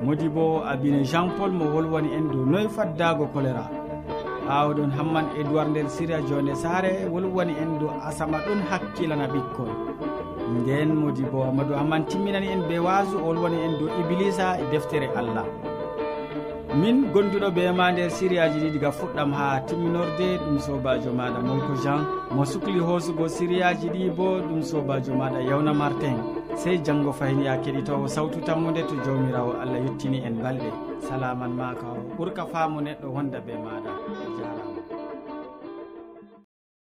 modi 0.07 0.29
bo 0.29 0.63
abine 0.63 1.03
jean 1.05 1.31
paul 1.37 1.51
mo 1.51 1.65
wolwani 1.75 2.15
en 2.15 2.31
dow 2.31 2.45
noy 2.47 2.69
faddago 2.69 3.27
choléra 3.35 3.67
awɗon 4.49 4.91
hamman 4.97 5.27
e 5.39 5.43
duwar 5.45 5.67
nder 5.69 5.89
siriya 5.91 6.21
jonde 6.29 6.55
saare 6.55 7.09
wolwani 7.13 7.55
en 7.63 7.79
dow 7.81 7.91
asama 8.09 8.39
ɗon 8.47 8.61
hakkilana 8.71 9.27
ɓikkoy 9.33 9.71
nden 10.55 10.95
modi 10.95 11.23
bo 11.33 11.45
amadou 11.45 11.77
hamman 11.77 12.05
timminani 12.07 12.49
en 12.55 12.63
be 12.69 12.79
wasu 12.79 13.17
o 13.19 13.27
wolwani 13.27 13.59
en 13.67 13.79
dow 13.79 13.89
iblisa 14.01 14.59
e 14.61 14.65
deftere 14.73 15.09
allah. 15.17 15.45
Min 16.81 17.09
gonduɗo 17.13 17.49
be 17.57 17.73
ma 17.73 17.91
nder 17.93 18.11
siriyaji 18.11 18.59
ɗi 18.61 18.71
diga 18.75 18.91
fuɗɗam 18.99 19.33
ha 19.33 19.61
timminorde 19.67 20.29
ɗum 20.45 20.59
sobajo 20.59 21.11
maɗa 21.19 21.41
molko 21.47 21.75
jean. 21.83 22.01
Mo 22.35 22.45
sukli 22.45 22.79
hoosugo 22.79 23.29
siriyaji 23.29 23.89
ɗi 23.95 24.11
bo 24.17 24.41
ɗum 24.49 24.63
sobajo 24.63 25.13
maɗa 25.15 25.41
yawna 25.49 25.73
martin. 25.73 26.17
Sey 26.55 26.77
janggo 26.85 27.13
fayni 27.13 27.45
ya 27.47 27.57
keɗitowo 27.57 28.07
sawtu 28.09 28.41
tammude 28.47 28.83
to 28.89 28.95
jawmirawo 29.05 29.53
allah 29.63 29.79
yettini 29.85 30.19
en 30.27 30.37
balɗe. 30.43 30.71
Salaman 31.09 31.53
ma 31.57 31.75
ka 31.75 31.87
ɓurka 32.19 32.45
faamu 32.53 32.81
neɗɗo 32.81 33.07
wonda 33.15 33.41
be 33.41 33.53
maɗa 33.53 33.93
e 34.25 34.27
jarama 34.39 34.66